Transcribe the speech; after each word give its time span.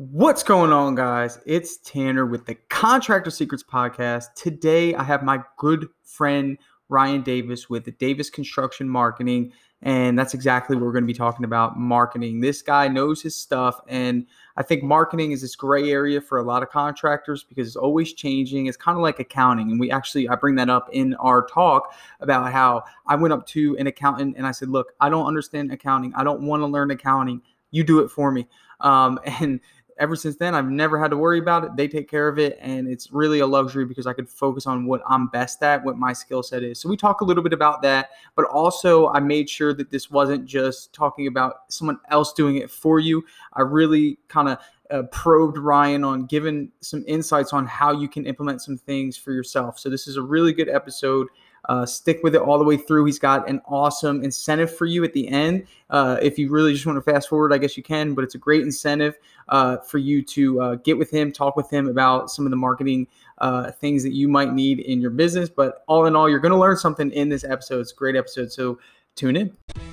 What's 0.00 0.44
going 0.44 0.72
on, 0.72 0.94
guys? 0.94 1.40
It's 1.44 1.78
Tanner 1.78 2.24
with 2.24 2.46
the 2.46 2.54
Contractor 2.54 3.32
Secrets 3.32 3.64
Podcast. 3.64 4.32
Today, 4.36 4.94
I 4.94 5.02
have 5.02 5.24
my 5.24 5.42
good 5.56 5.88
friend 6.04 6.56
Ryan 6.88 7.22
Davis 7.22 7.68
with 7.68 7.98
Davis 7.98 8.30
Construction 8.30 8.88
Marketing, 8.88 9.50
and 9.82 10.16
that's 10.16 10.34
exactly 10.34 10.76
what 10.76 10.84
we're 10.84 10.92
going 10.92 11.02
to 11.02 11.08
be 11.08 11.18
talking 11.18 11.44
about 11.44 11.80
marketing. 11.80 12.38
This 12.38 12.62
guy 12.62 12.86
knows 12.86 13.20
his 13.20 13.34
stuff, 13.34 13.80
and 13.88 14.24
I 14.56 14.62
think 14.62 14.84
marketing 14.84 15.32
is 15.32 15.40
this 15.40 15.56
gray 15.56 15.90
area 15.90 16.20
for 16.20 16.38
a 16.38 16.44
lot 16.44 16.62
of 16.62 16.70
contractors 16.70 17.42
because 17.42 17.66
it's 17.66 17.74
always 17.74 18.12
changing. 18.12 18.66
It's 18.66 18.76
kind 18.76 18.96
of 18.96 19.02
like 19.02 19.18
accounting, 19.18 19.72
and 19.72 19.80
we 19.80 19.90
actually 19.90 20.28
I 20.28 20.36
bring 20.36 20.54
that 20.54 20.70
up 20.70 20.88
in 20.92 21.14
our 21.14 21.44
talk 21.44 21.92
about 22.20 22.52
how 22.52 22.84
I 23.08 23.16
went 23.16 23.32
up 23.32 23.48
to 23.48 23.76
an 23.78 23.88
accountant 23.88 24.36
and 24.36 24.46
I 24.46 24.52
said, 24.52 24.68
"Look, 24.68 24.92
I 25.00 25.08
don't 25.08 25.26
understand 25.26 25.72
accounting. 25.72 26.14
I 26.14 26.22
don't 26.22 26.42
want 26.42 26.60
to 26.60 26.68
learn 26.68 26.92
accounting. 26.92 27.42
You 27.72 27.82
do 27.82 27.98
it 27.98 28.12
for 28.12 28.30
me." 28.30 28.46
Um, 28.80 29.18
and 29.40 29.60
ever 29.98 30.16
since 30.16 30.36
then, 30.36 30.54
I've 30.54 30.68
never 30.70 30.98
had 30.98 31.10
to 31.10 31.16
worry 31.16 31.38
about 31.38 31.64
it. 31.64 31.76
They 31.76 31.88
take 31.88 32.08
care 32.08 32.28
of 32.28 32.38
it, 32.38 32.58
and 32.60 32.88
it's 32.88 33.12
really 33.12 33.40
a 33.40 33.46
luxury 33.46 33.84
because 33.84 34.06
I 34.06 34.12
could 34.12 34.28
focus 34.28 34.66
on 34.66 34.86
what 34.86 35.02
I'm 35.06 35.28
best 35.28 35.62
at, 35.62 35.84
what 35.84 35.96
my 35.96 36.12
skill 36.12 36.42
set 36.42 36.62
is. 36.62 36.80
So 36.80 36.88
we 36.88 36.96
talk 36.96 37.20
a 37.20 37.24
little 37.24 37.42
bit 37.42 37.52
about 37.52 37.82
that, 37.82 38.10
but 38.34 38.46
also 38.46 39.08
I 39.08 39.20
made 39.20 39.48
sure 39.48 39.74
that 39.74 39.90
this 39.90 40.10
wasn't 40.10 40.44
just 40.44 40.92
talking 40.92 41.26
about 41.26 41.70
someone 41.70 41.98
else 42.10 42.32
doing 42.32 42.56
it 42.56 42.70
for 42.70 43.00
you. 43.00 43.24
I 43.52 43.62
really 43.62 44.18
kind 44.28 44.48
of 44.48 44.58
uh, 44.90 45.02
probed 45.04 45.58
Ryan 45.58 46.04
on 46.04 46.26
given 46.26 46.70
some 46.80 47.04
insights 47.06 47.52
on 47.52 47.66
how 47.66 47.92
you 47.92 48.08
can 48.08 48.26
implement 48.26 48.62
some 48.62 48.76
things 48.76 49.16
for 49.16 49.32
yourself. 49.32 49.78
So 49.78 49.88
this 49.88 50.06
is 50.06 50.16
a 50.16 50.22
really 50.22 50.52
good 50.52 50.68
episode. 50.68 51.28
Uh, 51.68 51.84
stick 51.84 52.20
with 52.22 52.34
it 52.34 52.40
all 52.40 52.58
the 52.58 52.64
way 52.64 52.76
through. 52.76 53.04
He's 53.04 53.18
got 53.18 53.48
an 53.48 53.60
awesome 53.66 54.22
incentive 54.24 54.74
for 54.74 54.86
you 54.86 55.04
at 55.04 55.12
the 55.12 55.28
end. 55.28 55.66
Uh, 55.90 56.16
if 56.22 56.38
you 56.38 56.50
really 56.50 56.72
just 56.72 56.86
want 56.86 56.96
to 56.96 57.12
fast 57.12 57.28
forward, 57.28 57.52
I 57.52 57.58
guess 57.58 57.76
you 57.76 57.82
can, 57.82 58.14
but 58.14 58.24
it's 58.24 58.34
a 58.34 58.38
great 58.38 58.62
incentive 58.62 59.18
uh, 59.48 59.78
for 59.78 59.98
you 59.98 60.22
to 60.22 60.60
uh, 60.60 60.74
get 60.76 60.96
with 60.96 61.10
him, 61.10 61.30
talk 61.30 61.56
with 61.56 61.70
him 61.70 61.88
about 61.88 62.30
some 62.30 62.46
of 62.46 62.50
the 62.50 62.56
marketing 62.56 63.06
uh, 63.38 63.70
things 63.72 64.02
that 64.02 64.14
you 64.14 64.28
might 64.28 64.54
need 64.54 64.80
in 64.80 65.00
your 65.00 65.10
business. 65.10 65.48
But 65.48 65.84
all 65.88 66.06
in 66.06 66.16
all, 66.16 66.28
you're 66.30 66.38
going 66.38 66.52
to 66.52 66.58
learn 66.58 66.76
something 66.76 67.10
in 67.10 67.28
this 67.28 67.44
episode. 67.44 67.80
It's 67.80 67.92
a 67.92 67.96
great 67.96 68.16
episode. 68.16 68.50
So 68.50 68.78
tune 69.14 69.36
in. 69.36 69.87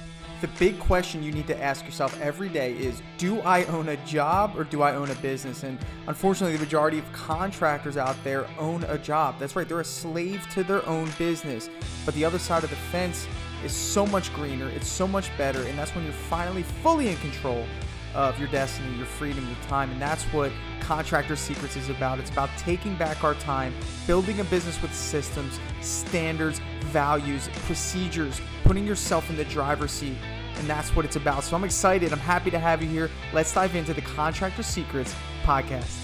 The 0.45 0.59
big 0.59 0.77
question 0.77 1.23
you 1.23 1.31
need 1.31 1.47
to 1.47 1.59
ask 1.59 1.83
yourself 1.85 2.21
every 2.21 2.49
day 2.49 2.73
is 2.73 3.01
Do 3.17 3.39
I 3.39 3.63
own 3.63 3.89
a 3.89 3.97
job 4.05 4.53
or 4.55 4.63
do 4.63 4.83
I 4.83 4.93
own 4.93 5.09
a 5.09 5.15
business? 5.15 5.63
And 5.63 5.79
unfortunately, 6.07 6.55
the 6.55 6.63
majority 6.63 6.99
of 6.99 7.11
contractors 7.13 7.97
out 7.97 8.15
there 8.23 8.45
own 8.59 8.83
a 8.83 8.99
job. 8.99 9.39
That's 9.39 9.55
right, 9.55 9.67
they're 9.67 9.79
a 9.79 9.83
slave 9.83 10.47
to 10.51 10.63
their 10.63 10.88
own 10.88 11.09
business. 11.17 11.67
But 12.05 12.13
the 12.13 12.23
other 12.23 12.38
side 12.38 12.63
of 12.63 12.69
the 12.69 12.75
fence 12.75 13.27
is 13.63 13.71
so 13.71 14.05
much 14.05 14.31
greener, 14.35 14.69
it's 14.69 14.88
so 14.88 15.07
much 15.07 15.35
better, 15.35 15.63
and 15.63 15.79
that's 15.79 15.95
when 15.95 16.03
you're 16.03 16.13
finally 16.13 16.61
fully 16.61 17.07
in 17.09 17.17
control 17.17 17.66
of 18.13 18.38
your 18.38 18.47
destiny, 18.49 18.95
your 18.97 19.07
freedom, 19.07 19.43
your 19.47 19.67
time. 19.67 19.89
And 19.89 19.99
that's 19.99 20.25
what 20.25 20.51
Contractor 20.79 21.35
Secrets 21.35 21.75
is 21.75 21.89
about. 21.89 22.19
It's 22.19 22.29
about 22.29 22.51
taking 22.55 22.95
back 22.97 23.23
our 23.23 23.33
time, 23.33 23.73
building 24.05 24.39
a 24.39 24.43
business 24.43 24.79
with 24.79 24.93
systems, 24.93 25.59
standards, 25.81 26.61
values, 26.91 27.49
procedures, 27.66 28.39
putting 28.63 28.85
yourself 28.85 29.29
in 29.29 29.35
the 29.35 29.45
driver's 29.45 29.91
seat. 29.91 30.17
And 30.58 30.70
that's 30.70 30.95
what 30.95 31.06
it's 31.06 31.16
about. 31.16 31.44
So 31.44 31.56
I'm 31.56 31.64
excited. 31.64 32.11
I'm 32.11 32.20
happy 32.20 32.50
to 32.52 32.59
have 32.59 32.81
you 32.81 32.89
here. 32.89 33.09
Let's 33.34 33.53
dive 33.53 33.75
into 33.75 33.94
the 33.94 34.02
Contractor 34.02 34.64
Secrets 34.64 35.14
podcast. 35.44 36.00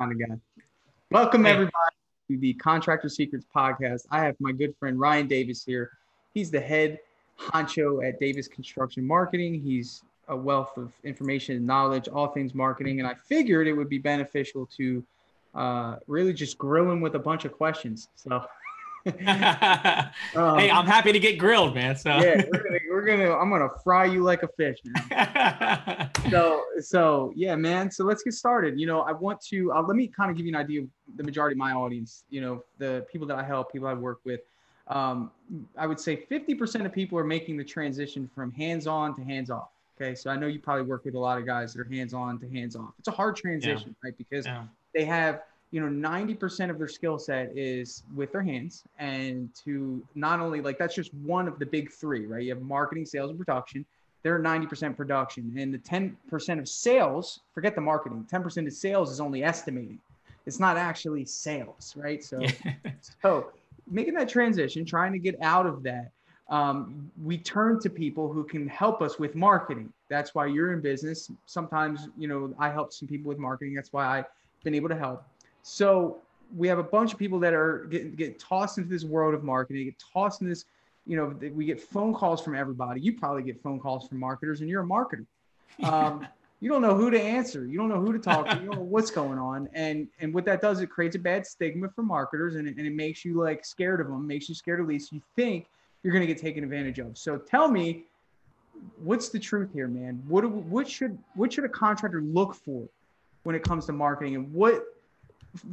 On 0.00 0.10
again. 0.10 0.40
Welcome, 1.10 1.44
hey. 1.44 1.52
everybody, 1.52 1.96
to 2.30 2.38
the 2.38 2.54
Contractor 2.54 3.08
Secrets 3.08 3.46
podcast. 3.54 4.06
I 4.10 4.24
have 4.24 4.36
my 4.40 4.52
good 4.52 4.74
friend 4.78 4.98
Ryan 4.98 5.26
Davis 5.26 5.64
here. 5.64 5.90
He's 6.34 6.50
the 6.50 6.60
head 6.60 7.00
honcho 7.38 8.06
at 8.06 8.20
Davis 8.20 8.48
Construction 8.48 9.06
Marketing. 9.06 9.60
He's 9.60 10.02
a 10.28 10.36
wealth 10.36 10.76
of 10.76 10.92
information 11.04 11.56
and 11.56 11.66
knowledge, 11.66 12.08
all 12.08 12.28
things 12.28 12.54
marketing. 12.54 13.00
And 13.00 13.08
I 13.08 13.14
figured 13.14 13.66
it 13.66 13.72
would 13.72 13.88
be 13.88 13.98
beneficial 13.98 14.66
to 14.76 15.04
uh, 15.54 15.96
really 16.06 16.32
just 16.32 16.58
grill 16.58 16.90
him 16.90 17.00
with 17.00 17.14
a 17.14 17.18
bunch 17.18 17.44
of 17.44 17.52
questions. 17.52 18.08
So, 18.14 18.44
um, 20.36 20.58
hey, 20.58 20.70
I'm 20.70 20.86
happy 20.86 21.12
to 21.12 21.18
get 21.18 21.38
grilled, 21.38 21.74
man. 21.74 21.96
So 21.96 22.10
yeah, 22.10 22.42
we're 22.52 22.62
gonna, 22.62 22.78
we're 22.90 23.04
gonna, 23.04 23.34
I'm 23.34 23.50
gonna 23.50 23.68
fry 23.82 24.04
you 24.04 24.22
like 24.22 24.42
a 24.42 24.48
fish, 24.48 24.78
man. 24.84 26.10
so, 26.30 26.64
so 26.80 27.32
yeah, 27.36 27.56
man. 27.56 27.90
So 27.90 28.04
let's 28.04 28.22
get 28.22 28.34
started. 28.34 28.78
You 28.78 28.86
know, 28.86 29.00
I 29.00 29.12
want 29.12 29.40
to 29.42 29.72
uh, 29.72 29.82
let 29.82 29.96
me 29.96 30.06
kind 30.06 30.30
of 30.30 30.36
give 30.36 30.46
you 30.46 30.52
an 30.52 30.60
idea 30.60 30.82
of 30.82 30.88
the 31.16 31.24
majority 31.24 31.54
of 31.54 31.58
my 31.58 31.72
audience. 31.72 32.24
You 32.30 32.40
know, 32.40 32.64
the 32.78 33.06
people 33.10 33.26
that 33.28 33.38
I 33.38 33.42
help, 33.42 33.72
people 33.72 33.88
I 33.88 33.94
work 33.94 34.20
with 34.24 34.40
um, 34.88 35.30
I 35.76 35.86
would 35.86 36.00
say 36.00 36.16
50% 36.16 36.86
of 36.86 36.92
people 36.92 37.18
are 37.18 37.24
making 37.24 37.56
the 37.56 37.64
transition 37.64 38.28
from 38.34 38.52
hands 38.52 38.86
on 38.86 39.14
to 39.16 39.22
hands 39.22 39.50
off. 39.50 39.68
Okay. 40.00 40.14
So 40.14 40.30
I 40.30 40.36
know 40.36 40.46
you 40.46 40.58
probably 40.58 40.84
work 40.84 41.04
with 41.04 41.14
a 41.14 41.18
lot 41.18 41.38
of 41.38 41.46
guys 41.46 41.74
that 41.74 41.80
are 41.80 41.92
hands 41.92 42.14
on 42.14 42.38
to 42.40 42.48
hands 42.48 42.76
off. 42.76 42.90
It's 42.98 43.08
a 43.08 43.12
hard 43.12 43.36
transition, 43.36 43.88
yeah. 43.88 44.08
right? 44.08 44.16
Because 44.16 44.46
yeah. 44.46 44.64
they 44.94 45.04
have, 45.04 45.42
you 45.70 45.80
know, 45.80 46.08
90% 46.08 46.70
of 46.70 46.78
their 46.78 46.88
skill 46.88 47.18
set 47.18 47.56
is 47.56 48.02
with 48.14 48.32
their 48.32 48.42
hands. 48.42 48.84
And 48.98 49.50
to 49.64 50.02
not 50.14 50.40
only 50.40 50.60
like 50.60 50.78
that's 50.78 50.94
just 50.94 51.12
one 51.14 51.46
of 51.46 51.58
the 51.58 51.66
big 51.66 51.92
three, 51.92 52.26
right? 52.26 52.42
You 52.42 52.54
have 52.54 52.62
marketing, 52.62 53.04
sales, 53.04 53.30
and 53.30 53.38
production. 53.38 53.84
They're 54.22 54.40
90% 54.40 54.96
production. 54.96 55.54
And 55.58 55.72
the 55.72 55.78
10% 55.78 56.58
of 56.58 56.68
sales, 56.68 57.40
forget 57.52 57.74
the 57.74 57.80
marketing, 57.80 58.26
10% 58.32 58.66
of 58.66 58.72
sales 58.72 59.10
is 59.10 59.20
only 59.20 59.44
estimating. 59.44 59.98
It's 60.46 60.58
not 60.58 60.76
actually 60.78 61.26
sales, 61.26 61.94
right? 61.96 62.24
So, 62.24 62.40
so 63.22 63.52
making 63.90 64.14
that 64.14 64.28
transition, 64.28 64.84
trying 64.84 65.12
to 65.12 65.18
get 65.18 65.36
out 65.42 65.66
of 65.66 65.82
that, 65.82 66.10
um, 66.48 67.10
we 67.22 67.36
turn 67.36 67.78
to 67.80 67.90
people 67.90 68.32
who 68.32 68.42
can 68.42 68.66
help 68.68 69.02
us 69.02 69.18
with 69.18 69.34
marketing. 69.34 69.92
That's 70.08 70.34
why 70.34 70.46
you're 70.46 70.72
in 70.72 70.80
business. 70.80 71.30
Sometimes, 71.44 72.08
you 72.16 72.26
know, 72.26 72.54
I 72.58 72.70
help 72.70 72.94
some 72.94 73.06
people 73.06 73.28
with 73.28 73.38
marketing. 73.38 73.74
That's 73.74 73.92
why 73.92 74.18
I've 74.18 74.24
been 74.64 74.74
able 74.74 74.88
to 74.88 74.96
help. 74.96 75.24
So 75.68 76.18
we 76.56 76.66
have 76.68 76.78
a 76.78 76.82
bunch 76.82 77.12
of 77.12 77.18
people 77.18 77.38
that 77.40 77.52
are 77.52 77.86
get, 77.90 78.16
get 78.16 78.38
tossed 78.38 78.78
into 78.78 78.88
this 78.88 79.04
world 79.04 79.34
of 79.34 79.44
marketing, 79.44 79.84
get 79.84 80.02
tossed 80.12 80.40
in 80.40 80.48
this, 80.48 80.64
you 81.06 81.16
know, 81.16 81.34
we 81.52 81.66
get 81.66 81.80
phone 81.80 82.14
calls 82.14 82.42
from 82.42 82.54
everybody. 82.54 83.00
You 83.00 83.12
probably 83.12 83.42
get 83.42 83.62
phone 83.62 83.78
calls 83.78 84.08
from 84.08 84.18
marketers 84.18 84.60
and 84.60 84.70
you're 84.70 84.82
a 84.82 84.86
marketer. 84.86 85.26
Um, 85.82 86.26
you 86.60 86.70
don't 86.70 86.80
know 86.80 86.94
who 86.94 87.10
to 87.10 87.20
answer. 87.20 87.66
You 87.66 87.78
don't 87.78 87.88
know 87.88 88.00
who 88.00 88.12
to 88.12 88.18
talk 88.18 88.48
to. 88.48 88.56
You 88.56 88.66
don't 88.66 88.76
know 88.76 88.82
what's 88.82 89.10
going 89.10 89.38
on. 89.38 89.68
And 89.74 90.08
and 90.20 90.32
what 90.32 90.44
that 90.46 90.60
does, 90.62 90.80
it 90.80 90.88
creates 90.88 91.16
a 91.16 91.18
bad 91.18 91.46
stigma 91.46 91.88
for 91.90 92.02
marketers 92.02 92.56
and 92.56 92.66
it, 92.66 92.76
and 92.78 92.86
it 92.86 92.94
makes 92.94 93.24
you 93.24 93.34
like 93.34 93.64
scared 93.64 94.00
of 94.00 94.06
them, 94.06 94.26
makes 94.26 94.48
you 94.48 94.54
scared 94.54 94.80
of 94.80 94.86
least. 94.86 95.12
You 95.12 95.20
think 95.36 95.66
you're 96.02 96.12
going 96.12 96.26
to 96.26 96.32
get 96.32 96.40
taken 96.40 96.64
advantage 96.64 96.98
of. 96.98 97.18
So 97.18 97.36
tell 97.36 97.68
me, 97.70 98.04
what's 99.02 99.28
the 99.28 99.38
truth 99.38 99.70
here, 99.72 99.86
man? 99.86 100.22
What 100.26 100.50
what 100.50 100.88
should 100.88 101.18
what 101.34 101.52
should 101.52 101.64
a 101.64 101.68
contractor 101.68 102.22
look 102.22 102.54
for 102.54 102.88
when 103.42 103.54
it 103.54 103.62
comes 103.62 103.86
to 103.86 103.92
marketing? 103.92 104.34
And 104.34 104.52
what 104.52 104.82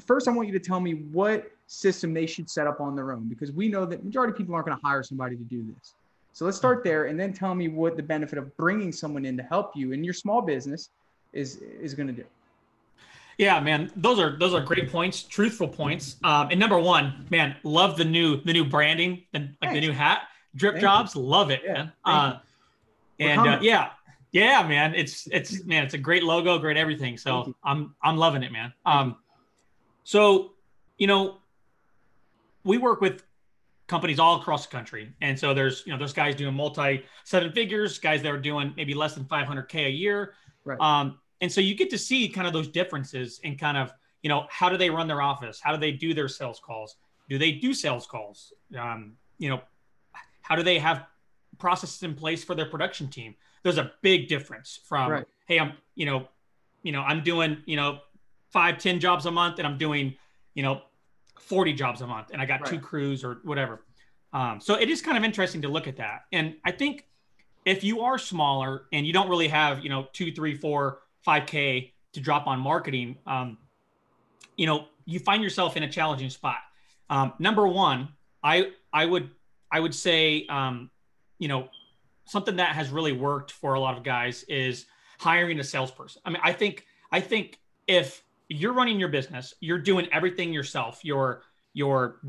first 0.06 0.28
I 0.28 0.32
want 0.32 0.48
you 0.48 0.54
to 0.54 0.66
tell 0.66 0.80
me 0.80 0.94
what 1.12 1.52
system 1.68 2.14
they 2.14 2.26
should 2.26 2.50
set 2.50 2.68
up 2.68 2.80
on 2.80 2.96
their 2.96 3.12
own 3.12 3.28
because 3.28 3.52
we 3.52 3.68
know 3.68 3.86
that 3.86 4.04
majority 4.04 4.32
of 4.32 4.38
people 4.38 4.54
aren't 4.54 4.68
going 4.68 4.78
to 4.78 4.86
hire 4.86 5.04
somebody 5.04 5.36
to 5.36 5.44
do 5.44 5.66
this. 5.76 5.94
So 6.34 6.46
let's 6.46 6.58
start 6.58 6.84
there 6.84 7.06
and 7.06 7.20
then 7.20 7.32
tell 7.32 7.56
me 7.56 7.70
what 7.70 7.96
the 7.96 8.04
benefit 8.04 8.38
of 8.38 8.56
bringing 8.58 8.92
someone 8.92 9.26
in 9.26 9.38
to 9.38 9.44
help 9.44 9.72
you 9.76 9.94
in 9.94 10.04
your 10.04 10.14
small 10.14 10.42
business 10.42 10.90
is 11.34 11.58
is 11.82 11.94
going 11.94 12.08
to 12.08 12.14
do. 12.14 12.26
Yeah, 13.38 13.60
man, 13.60 13.92
those 13.96 14.20
are 14.20 14.38
those 14.38 14.54
are 14.54 14.62
great 14.62 14.92
points, 14.92 15.24
truthful 15.24 15.68
points. 15.68 16.18
Um, 16.24 16.50
and 16.52 16.60
number 16.60 16.80
one, 16.80 17.26
man, 17.30 17.56
love 17.64 17.98
the 17.98 18.06
new 18.06 18.42
the 18.42 18.54
new 18.54 18.66
branding 18.66 19.24
and 19.34 19.56
like 19.62 19.72
Thanks. 19.72 19.74
the 19.76 19.82
new 19.82 19.94
hat, 19.94 20.24
drip 20.56 20.76
Thank 20.76 20.82
jobs, 20.82 21.16
you. 21.16 21.22
love 21.22 21.52
it, 21.52 21.62
yeah. 21.64 21.74
man. 21.74 21.92
Uh, 22.06 22.38
and 23.20 23.42
uh, 23.42 23.60
yeah, 23.62 23.90
yeah, 24.32 24.68
man, 24.68 24.94
it's 24.96 25.28
it's 25.32 25.64
man, 25.64 25.84
it's 25.84 25.94
a 25.94 25.98
great 25.98 26.24
logo, 26.24 26.60
great 26.60 26.78
everything. 26.78 27.18
So 27.18 27.56
I'm 27.64 27.96
I'm 28.02 28.18
loving 28.18 28.44
it, 28.44 28.52
man. 28.52 28.74
Um, 28.86 29.18
so 30.06 30.52
you 30.98 31.08
know, 31.08 31.38
we 32.64 32.78
work 32.78 33.02
with 33.02 33.24
companies 33.88 34.20
all 34.20 34.40
across 34.40 34.66
the 34.66 34.72
country. 34.72 35.14
And 35.22 35.38
so 35.38 35.54
there's, 35.54 35.84
you 35.86 35.92
know, 35.92 36.00
there's 36.00 36.14
guys 36.14 36.36
doing 36.36 36.56
multi 36.56 37.04
seven 37.24 37.52
figures, 37.52 38.00
guys 38.00 38.22
that 38.24 38.32
are 38.32 38.40
doing 38.40 38.74
maybe 38.76 38.94
less 38.94 39.14
than 39.14 39.26
500K 39.26 39.88
a 39.88 39.90
year. 39.90 40.34
Right. 40.64 40.80
Um, 40.80 41.20
and 41.42 41.52
so 41.52 41.62
you 41.62 41.76
get 41.76 41.90
to 41.92 41.98
see 41.98 42.28
kind 42.30 42.48
of 42.48 42.54
those 42.54 42.68
differences 42.68 43.40
in 43.44 43.58
kind 43.58 43.78
of, 43.78 43.94
you 44.24 44.30
know, 44.30 44.48
how 44.50 44.70
do 44.70 44.78
they 44.78 44.90
run 44.90 45.08
their 45.08 45.22
office? 45.22 45.60
How 45.62 45.72
do 45.72 45.78
they 45.78 45.92
do 45.92 46.14
their 46.14 46.28
sales 46.28 46.60
calls? 46.60 46.96
Do 47.30 47.38
they 47.38 47.52
do 47.52 47.74
sales 47.74 48.08
calls? 48.08 48.54
Um, 48.80 49.14
you 49.38 49.50
know, 49.50 49.62
how 50.42 50.56
do 50.56 50.64
they 50.64 50.80
have 50.80 51.06
processes 51.60 52.02
in 52.02 52.16
place 52.16 52.44
for 52.44 52.56
their 52.56 52.66
production 52.66 53.08
team? 53.08 53.36
There's 53.62 53.78
a 53.78 53.92
big 54.02 54.28
difference 54.28 54.80
from, 54.88 55.12
right. 55.12 55.26
hey, 55.48 55.60
I'm, 55.60 55.74
you 55.96 56.06
know, 56.06 56.28
you 56.82 56.92
know, 56.92 57.02
I'm 57.02 57.24
doing, 57.24 57.58
you 57.66 57.76
know, 57.76 58.00
five, 58.56 58.78
10 58.78 59.02
jobs 59.02 59.26
a 59.26 59.32
month 59.32 59.60
and 59.60 59.68
I'm 59.68 59.78
doing, 59.78 60.16
you 60.54 60.64
know, 60.64 60.82
40 61.42 61.74
jobs 61.74 62.00
a 62.00 62.08
month 62.08 62.30
and 62.32 62.42
I 62.42 62.46
got 62.46 62.62
right. 62.62 62.70
two 62.70 62.80
crews 62.80 63.22
or 63.22 63.40
whatever. 63.44 63.82
Um, 64.32 64.62
so 64.62 64.76
it 64.76 64.90
is 64.90 65.02
kind 65.02 65.18
of 65.18 65.26
interesting 65.26 65.62
to 65.64 65.68
look 65.68 65.90
at 65.90 65.98
that. 65.98 66.22
And 66.32 66.56
I 66.64 66.72
think 66.72 67.06
if 67.66 67.84
you 67.84 68.00
are 68.00 68.18
smaller 68.18 68.86
and 68.94 69.06
you 69.06 69.12
don't 69.12 69.28
really 69.28 69.50
have, 69.50 69.84
you 69.84 69.90
know, 69.90 70.08
two, 70.14 70.32
three, 70.32 70.56
four, 70.56 71.00
five 71.22 71.46
K 71.46 71.94
to 72.14 72.22
drop 72.22 72.48
on 72.48 72.62
marketing, 72.62 73.18
um, 73.28 73.58
you 74.56 74.68
know, 74.68 74.86
you 75.04 75.20
find 75.20 75.44
yourself 75.44 75.76
in 75.76 75.84
a 75.84 75.92
challenging 75.92 76.30
spot. 76.30 76.60
Um, 77.10 77.34
number 77.40 77.68
one, 77.68 78.08
I, 78.42 78.72
I 78.94 79.06
would, 79.06 79.32
I 79.70 79.82
would 79.82 79.94
say, 79.94 80.46
um, 80.48 80.90
you 81.40 81.50
know, 81.50 81.68
something 82.24 82.56
that 82.56 82.74
has 82.74 82.90
really 82.90 83.12
worked 83.12 83.52
for 83.52 83.74
a 83.74 83.82
lot 83.82 83.98
of 83.98 84.04
guys 84.06 84.44
is 84.44 84.86
hiring 85.20 85.60
a 85.60 85.64
salesperson. 85.64 86.22
I 86.24 86.30
mean, 86.30 86.42
I 86.42 86.54
think 86.54 86.86
I 87.12 87.20
think 87.20 87.60
if 87.88 88.24
you're 88.50 88.74
running 88.74 89.00
your 89.00 89.10
business, 89.10 89.54
you're 89.60 89.80
doing 89.80 90.08
everything 90.12 90.54
yourself. 90.54 91.00
You're 91.04 91.44
you're 91.74 92.20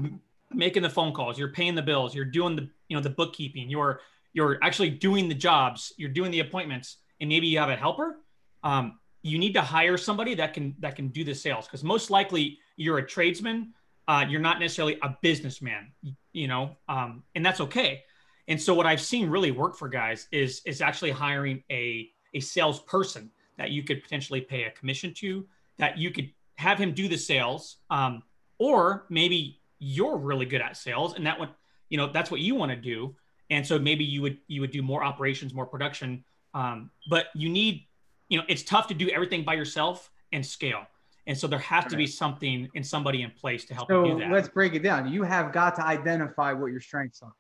making 0.53 0.83
the 0.83 0.91
phone 0.91 1.13
calls, 1.13 1.39
you're 1.39 1.53
paying 1.53 1.75
the 1.75 1.83
bills, 1.83 2.15
you're 2.15 2.25
doing 2.25 2.57
the 2.57 2.69
you 2.89 2.97
know 2.97 3.03
the 3.03 3.11
bookkeeping, 3.11 3.69
you're 3.69 4.01
you're 4.33 4.59
actually 4.63 4.91
doing 4.91 5.29
the 5.29 5.35
jobs, 5.35 5.93
you're 5.97 6.11
doing 6.11 6.31
the 6.31 6.41
appointments, 6.41 6.99
and 7.21 7.29
maybe 7.29 7.47
you 7.47 7.59
have 7.59 7.71
a 7.71 7.77
helper. 7.77 8.19
Um, 8.63 8.99
you 9.23 9.39
need 9.39 9.55
to 9.55 9.63
hire 9.63 9.97
somebody 9.97 10.35
that 10.35 10.55
can 10.55 10.75
that 10.81 10.97
can 10.97 11.09
do 11.09 11.25
the 11.25 11.35
sales 11.35 11.67
because 11.67 11.83
most 11.83 12.11
likely 12.11 12.59
you're 12.77 12.99
a 12.99 13.07
tradesman. 13.07 13.73
Uh, 14.09 14.25
you're 14.29 14.41
not 14.41 14.61
necessarily 14.61 14.99
a 15.03 15.17
businessman, 15.21 15.91
you 16.33 16.47
know, 16.47 16.77
um, 16.89 17.25
and 17.35 17.45
that's 17.45 17.61
okay. 17.61 18.05
And 18.47 18.61
so 18.61 18.73
what 18.73 18.87
I've 18.87 19.01
seen 19.01 19.29
really 19.29 19.51
work 19.51 19.77
for 19.77 19.89
guys 19.89 20.29
is 20.31 20.63
is 20.65 20.81
actually 20.81 21.11
hiring 21.11 21.63
a 21.71 22.11
a 22.35 22.41
salesperson 22.41 23.31
that 23.57 23.71
you 23.71 23.83
could 23.83 24.03
potentially 24.03 24.41
pay 24.41 24.65
a 24.65 24.71
commission 24.71 25.13
to, 25.15 25.47
that 25.79 25.99
you 25.99 26.11
could 26.11 26.31
have 26.57 26.79
him 26.79 26.93
do 26.93 27.09
the 27.09 27.19
sales, 27.19 27.77
um, 27.91 28.23
or 28.59 29.07
maybe 29.11 29.61
you're 29.79 30.17
really 30.17 30.47
good 30.47 30.63
at 30.63 30.77
sales 30.77 31.15
and 31.15 31.27
that 31.27 31.39
would 31.39 31.51
you 31.91 31.99
know 31.99 32.11
that's 32.11 32.31
what 32.31 32.41
you 32.41 32.55
want 32.55 32.71
to 32.71 32.77
do, 32.77 33.15
and 33.51 33.67
so 33.67 33.79
maybe 33.79 34.05
you 34.05 34.23
would 34.23 34.39
you 34.49 34.61
would 34.61 34.71
do 34.71 34.83
more 34.83 35.05
operations, 35.05 35.55
more 35.55 35.67
production, 35.67 36.25
um, 36.55 36.91
but 37.09 37.27
you 37.35 37.49
need 37.49 37.87
you 38.29 38.39
know 38.39 38.45
it's 38.49 38.63
tough 38.63 38.89
to 38.89 38.95
do 38.95 39.09
everything 39.11 39.45
by 39.45 39.55
yourself 39.55 40.11
and 40.33 40.45
scale. 40.45 40.87
And 41.29 41.37
so 41.37 41.49
there 41.49 41.59
has 41.59 41.85
to 41.87 41.97
be 41.97 42.07
something 42.07 42.69
and 42.77 42.87
somebody 42.87 43.23
in 43.23 43.33
place 43.33 43.65
to 43.65 43.75
help 43.75 43.89
so 43.89 44.05
you 44.05 44.13
do 44.13 44.19
that. 44.21 44.31
Let's 44.31 44.49
break 44.49 44.75
it 44.75 44.85
down. 44.85 45.13
You 45.13 45.25
have 45.25 45.53
got 45.53 45.75
to 45.75 45.85
identify 45.85 46.53
what 46.53 46.67
your 46.67 46.81
strengths 46.81 47.21
are 47.21 47.33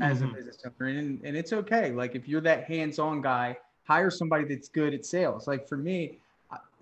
as 0.00 0.20
mm-hmm. 0.20 0.30
a 0.30 0.32
business 0.32 0.62
owner. 0.64 0.90
And, 0.90 1.20
and 1.22 1.36
it's 1.36 1.52
okay. 1.52 1.92
Like 1.92 2.14
if 2.14 2.26
you're 2.26 2.40
that 2.40 2.64
hands-on 2.64 3.20
guy 3.20 3.58
hire 3.86 4.10
somebody 4.10 4.44
that's 4.44 4.68
good 4.68 4.94
at 4.94 5.06
sales. 5.06 5.46
Like 5.46 5.68
for 5.68 5.76
me, 5.76 6.18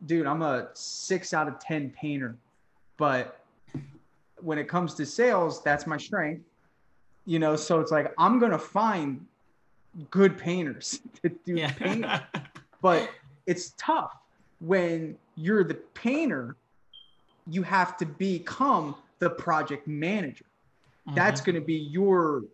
dude, 0.07 0.27
I'm 0.27 0.43
a 0.43 0.69
six 0.75 1.33
out 1.33 1.49
of 1.49 1.59
10 1.59 1.91
painter, 1.91 2.37
but 2.97 3.41
when 4.41 4.59
it 4.59 4.69
comes 4.69 4.95
to 4.95 5.07
sales, 5.07 5.63
that's 5.63 5.87
my 5.87 5.97
strength. 5.97 6.45
You 7.27 7.39
know, 7.39 7.57
so 7.57 7.81
it's 7.81 7.91
like 7.91 8.13
I'm 8.19 8.39
gonna 8.39 8.59
find 8.59 9.25
good 10.11 10.37
painters 10.37 11.01
to 11.23 11.31
do 11.31 11.57
yeah. 11.57 11.73
paint, 11.73 12.05
but 12.83 13.09
it's 13.47 13.73
tough 13.79 14.15
when 14.61 15.17
you're 15.37 15.65
the 15.65 15.75
painter. 15.75 16.57
You 17.47 17.63
have 17.63 17.97
to 17.99 18.07
become 18.07 18.97
the 19.19 19.31
project 19.31 19.87
manager. 19.87 20.47
Mm-hmm. 21.07 21.15
That's 21.15 21.41
going 21.41 21.57
to 21.57 21.61
be 21.61 21.75
your 21.75 22.45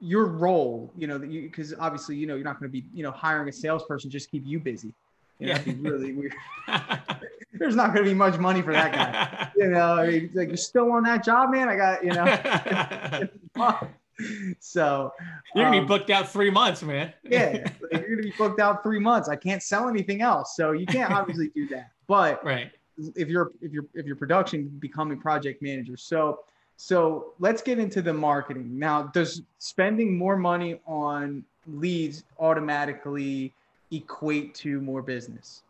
your 0.00 0.26
role, 0.26 0.90
you 0.96 1.06
know, 1.06 1.18
because 1.18 1.74
obviously, 1.78 2.16
you 2.16 2.26
know, 2.26 2.34
you're 2.34 2.44
not 2.44 2.58
going 2.58 2.70
to 2.70 2.72
be, 2.72 2.86
you 2.94 3.02
know, 3.02 3.10
hiring 3.10 3.48
a 3.48 3.52
salesperson 3.52 4.10
just 4.10 4.30
keep 4.30 4.42
you 4.46 4.58
busy. 4.58 4.94
You 5.38 5.46
know, 5.46 5.52
yeah. 5.52 5.58
that'd 5.58 5.82
be 5.82 5.88
really 5.88 6.12
weird. 6.12 6.34
There's 7.52 7.76
not 7.76 7.92
going 7.92 8.04
to 8.04 8.10
be 8.10 8.14
much 8.14 8.38
money 8.38 8.62
for 8.62 8.72
that 8.72 8.92
guy. 8.92 9.50
you 9.56 9.68
know, 9.68 9.94
I 9.94 10.06
mean, 10.06 10.30
like 10.34 10.48
you're 10.48 10.56
still 10.56 10.92
on 10.92 11.02
that 11.04 11.24
job, 11.24 11.50
man. 11.50 11.68
I 11.68 11.76
got, 11.76 12.04
you 12.04 12.12
know. 12.12 13.88
so 14.60 15.12
you're 15.54 15.64
gonna 15.64 15.78
um, 15.78 15.84
be 15.84 15.88
booked 15.88 16.10
out 16.10 16.28
three 16.28 16.50
months, 16.50 16.82
man. 16.82 17.12
yeah, 17.22 17.70
like 17.80 17.92
you're 17.92 18.16
gonna 18.16 18.22
be 18.22 18.34
booked 18.36 18.60
out 18.60 18.82
three 18.82 18.98
months. 18.98 19.28
I 19.28 19.36
can't 19.36 19.62
sell 19.62 19.88
anything 19.88 20.22
else, 20.22 20.56
so 20.56 20.72
you 20.72 20.86
can't 20.86 21.12
obviously 21.12 21.48
do 21.54 21.68
that. 21.68 21.92
But 22.06 22.44
right, 22.44 22.70
if 23.14 23.28
you're 23.28 23.52
if 23.60 23.72
you're 23.72 23.86
if 23.94 24.06
your 24.06 24.16
production 24.16 24.68
becoming 24.80 25.18
project 25.20 25.62
manager, 25.62 25.96
so 25.96 26.40
so 26.76 27.34
let's 27.38 27.62
get 27.62 27.78
into 27.78 28.02
the 28.02 28.12
marketing. 28.12 28.78
Now, 28.78 29.04
does 29.04 29.42
spending 29.58 30.16
more 30.16 30.36
money 30.36 30.80
on 30.86 31.44
leads 31.66 32.24
automatically 32.38 33.52
equate 33.90 34.54
to 34.56 34.80
more 34.80 35.02
business? 35.02 35.62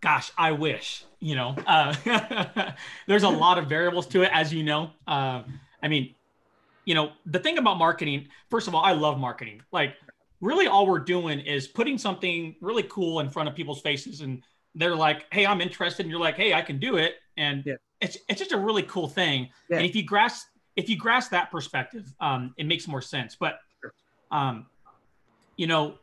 Gosh, 0.00 0.30
I 0.36 0.52
wish, 0.52 1.04
you 1.20 1.34
know, 1.34 1.56
uh, 1.66 2.72
there's 3.06 3.22
a 3.22 3.28
lot 3.28 3.56
of 3.58 3.68
variables 3.68 4.06
to 4.08 4.22
it, 4.22 4.30
as 4.32 4.52
you 4.52 4.62
know. 4.62 4.90
Uh, 5.06 5.42
I 5.82 5.88
mean, 5.88 6.14
you 6.84 6.94
know, 6.94 7.12
the 7.24 7.38
thing 7.38 7.56
about 7.56 7.78
marketing, 7.78 8.28
first 8.50 8.68
of 8.68 8.74
all, 8.74 8.84
I 8.84 8.92
love 8.92 9.18
marketing. 9.18 9.62
Like, 9.72 9.94
really, 10.42 10.66
all 10.66 10.86
we're 10.86 10.98
doing 10.98 11.40
is 11.40 11.66
putting 11.66 11.96
something 11.96 12.54
really 12.60 12.82
cool 12.82 13.20
in 13.20 13.30
front 13.30 13.48
of 13.48 13.54
people's 13.54 13.80
faces, 13.80 14.20
and 14.20 14.42
they're 14.74 14.96
like, 14.96 15.24
hey, 15.32 15.46
I'm 15.46 15.62
interested. 15.62 16.04
And 16.04 16.10
you're 16.10 16.20
like, 16.20 16.36
hey, 16.36 16.52
I 16.52 16.60
can 16.60 16.78
do 16.78 16.96
it. 16.96 17.14
And 17.38 17.64
yeah 17.64 17.74
it's 18.04 18.18
it's 18.28 18.38
just 18.38 18.52
a 18.52 18.58
really 18.58 18.82
cool 18.84 19.08
thing. 19.08 19.48
Yeah. 19.68 19.78
And 19.78 19.86
if 19.86 19.96
you 19.96 20.04
grasp 20.04 20.46
if 20.76 20.88
you 20.88 20.96
grasp 20.96 21.30
that 21.30 21.50
perspective, 21.50 22.12
um, 22.20 22.54
it 22.56 22.66
makes 22.66 22.86
more 22.86 23.00
sense. 23.00 23.36
But 23.38 23.58
um, 24.30 24.66
you 25.56 25.66
know, 25.66 25.94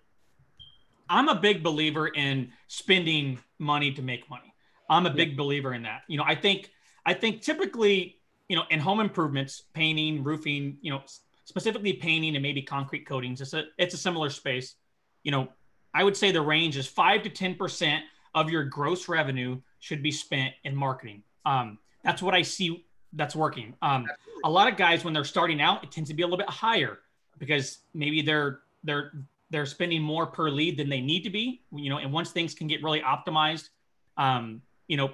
I'm 1.11 1.27
a 1.27 1.35
big 1.35 1.61
believer 1.61 2.07
in 2.07 2.51
spending 2.67 3.37
money 3.59 3.91
to 3.91 4.01
make 4.01 4.29
money. 4.29 4.53
I'm 4.89 5.05
a 5.05 5.09
yeah. 5.09 5.15
big 5.15 5.37
believer 5.37 5.73
in 5.73 5.83
that. 5.83 6.03
You 6.07 6.17
know, 6.17 6.23
I 6.25 6.35
think 6.35 6.71
I 7.05 7.13
think 7.13 7.41
typically, 7.41 8.17
you 8.47 8.55
know, 8.55 8.63
in 8.69 8.79
home 8.79 9.01
improvements, 9.01 9.63
painting, 9.73 10.23
roofing, 10.23 10.77
you 10.81 10.91
know, 10.91 11.01
specifically 11.43 11.93
painting 11.93 12.35
and 12.35 12.41
maybe 12.41 12.61
concrete 12.61 13.05
coatings, 13.05 13.41
it's 13.41 13.53
a 13.53 13.65
it's 13.77 13.93
a 13.93 13.97
similar 13.97 14.29
space. 14.29 14.75
You 15.23 15.31
know, 15.31 15.49
I 15.93 16.05
would 16.05 16.15
say 16.15 16.31
the 16.31 16.41
range 16.41 16.77
is 16.77 16.87
five 16.87 17.23
to 17.23 17.29
ten 17.29 17.55
percent 17.55 18.03
of 18.33 18.49
your 18.49 18.63
gross 18.63 19.09
revenue 19.09 19.59
should 19.79 20.01
be 20.01 20.11
spent 20.11 20.53
in 20.63 20.73
marketing. 20.73 21.23
Um, 21.45 21.77
that's 22.05 22.21
what 22.21 22.33
I 22.33 22.41
see 22.41 22.85
that's 23.13 23.35
working. 23.35 23.75
Um, 23.81 24.05
a 24.45 24.49
lot 24.49 24.71
of 24.71 24.77
guys 24.77 25.03
when 25.03 25.13
they're 25.13 25.25
starting 25.25 25.59
out, 25.59 25.83
it 25.83 25.91
tends 25.91 26.09
to 26.09 26.15
be 26.15 26.23
a 26.23 26.25
little 26.25 26.37
bit 26.37 26.49
higher 26.49 26.99
because 27.37 27.79
maybe 27.93 28.21
they're 28.21 28.59
they're 28.83 29.11
they're 29.51 29.65
spending 29.65 30.01
more 30.01 30.25
per 30.25 30.49
lead 30.49 30.77
than 30.77 30.89
they 30.89 31.01
need 31.01 31.23
to 31.23 31.29
be. 31.29 31.61
You 31.71 31.89
know, 31.89 31.97
and 31.97 32.11
once 32.11 32.31
things 32.31 32.53
can 32.53 32.67
get 32.67 32.81
really 32.81 33.01
optimized, 33.01 33.69
um, 34.17 34.61
you 34.87 34.97
know, 34.97 35.11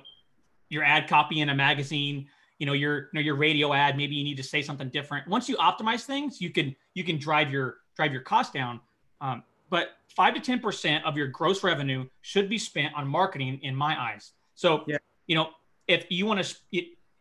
your 0.69 0.83
ad 0.83 1.09
copy 1.09 1.41
in 1.41 1.49
a 1.49 1.55
magazine, 1.55 2.27
you 2.59 2.65
know, 2.65 2.73
your 2.73 2.95
you 2.95 3.09
know, 3.13 3.21
your 3.21 3.35
radio 3.35 3.73
ad, 3.73 3.97
maybe 3.97 4.15
you 4.15 4.23
need 4.23 4.37
to 4.37 4.43
say 4.43 4.61
something 4.61 4.89
different. 4.89 5.27
Once 5.27 5.49
you 5.49 5.57
optimize 5.57 6.03
things, 6.03 6.39
you 6.39 6.49
can 6.51 6.75
you 6.93 7.03
can 7.03 7.17
drive 7.17 7.51
your 7.51 7.77
drive 7.95 8.13
your 8.13 8.21
cost 8.21 8.53
down. 8.53 8.79
Um, 9.19 9.43
but 9.69 9.89
five 10.15 10.33
to 10.35 10.39
ten 10.39 10.59
percent 10.59 11.03
of 11.05 11.17
your 11.17 11.27
gross 11.27 11.63
revenue 11.63 12.07
should 12.21 12.49
be 12.49 12.57
spent 12.57 12.93
on 12.95 13.07
marketing, 13.07 13.59
in 13.63 13.75
my 13.75 13.99
eyes. 13.99 14.31
So, 14.55 14.83
yeah. 14.87 14.97
you 15.27 15.35
know, 15.35 15.49
if 15.87 16.05
you 16.09 16.25
want 16.25 16.43
to 16.43 16.55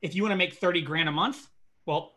if 0.03 0.15
you 0.15 0.23
want 0.23 0.33
to 0.33 0.37
make 0.37 0.55
30 0.55 0.83
grand 0.83 1.09
a 1.09 1.13
month 1.13 1.49
well 1.87 2.13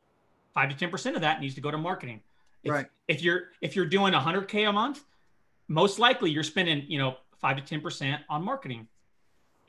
5 0.54 0.78
to 0.78 0.88
10% 0.88 1.16
of 1.16 1.22
that 1.22 1.40
needs 1.40 1.56
to 1.56 1.62
go 1.62 1.72
to 1.72 1.78
marketing 1.78 2.22
if, 2.64 2.72
right. 2.72 2.86
if 3.08 3.22
you're 3.22 3.44
if 3.62 3.76
you're 3.76 3.86
doing 3.86 4.14
100k 4.14 4.70
a 4.70 4.72
month 4.72 5.04
most 5.68 6.00
likely 6.00 6.30
you're 6.30 6.44
spending 6.44 6.84
you 6.88 6.98
know 6.98 7.16
5 7.40 7.66
to 7.66 7.80
10% 7.80 8.20
on 8.30 8.44
marketing. 8.44 8.86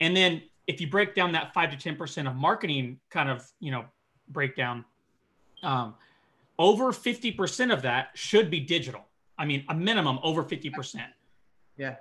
And 0.01 0.15
then 0.15 0.41
if 0.67 0.81
you 0.81 0.89
break 0.89 1.15
down 1.15 1.31
that 1.31 1.53
5 1.53 1.77
to 1.77 1.93
10% 1.93 2.27
of 2.27 2.35
marketing 2.35 2.99
kind 3.09 3.29
of 3.29 3.49
you 3.59 3.71
know 3.71 3.85
breakdown 4.29 4.83
um, 5.63 5.95
over 6.59 6.91
50% 6.91 7.71
of 7.71 7.81
that 7.83 8.09
should 8.13 8.49
be 8.49 8.59
digital. 8.59 9.05
I 9.37 9.45
mean 9.45 9.63
a 9.69 9.73
minimum 9.73 10.19
over 10.23 10.43
50% 10.43 11.01
yeah. 11.77 11.95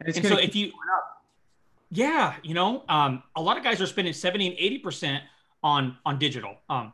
And, 0.00 0.14
and 0.14 0.26
so 0.26 0.36
if 0.36 0.54
you 0.54 0.72
yeah, 1.90 2.34
you 2.42 2.54
know, 2.54 2.84
um, 2.88 3.22
a 3.36 3.42
lot 3.42 3.56
of 3.56 3.64
guys 3.64 3.80
are 3.80 3.86
spending 3.86 4.12
70 4.12 4.48
and 4.48 4.56
80 4.58 4.78
percent 4.78 5.24
on 5.62 5.96
on 6.04 6.18
digital. 6.18 6.56
Um, 6.68 6.92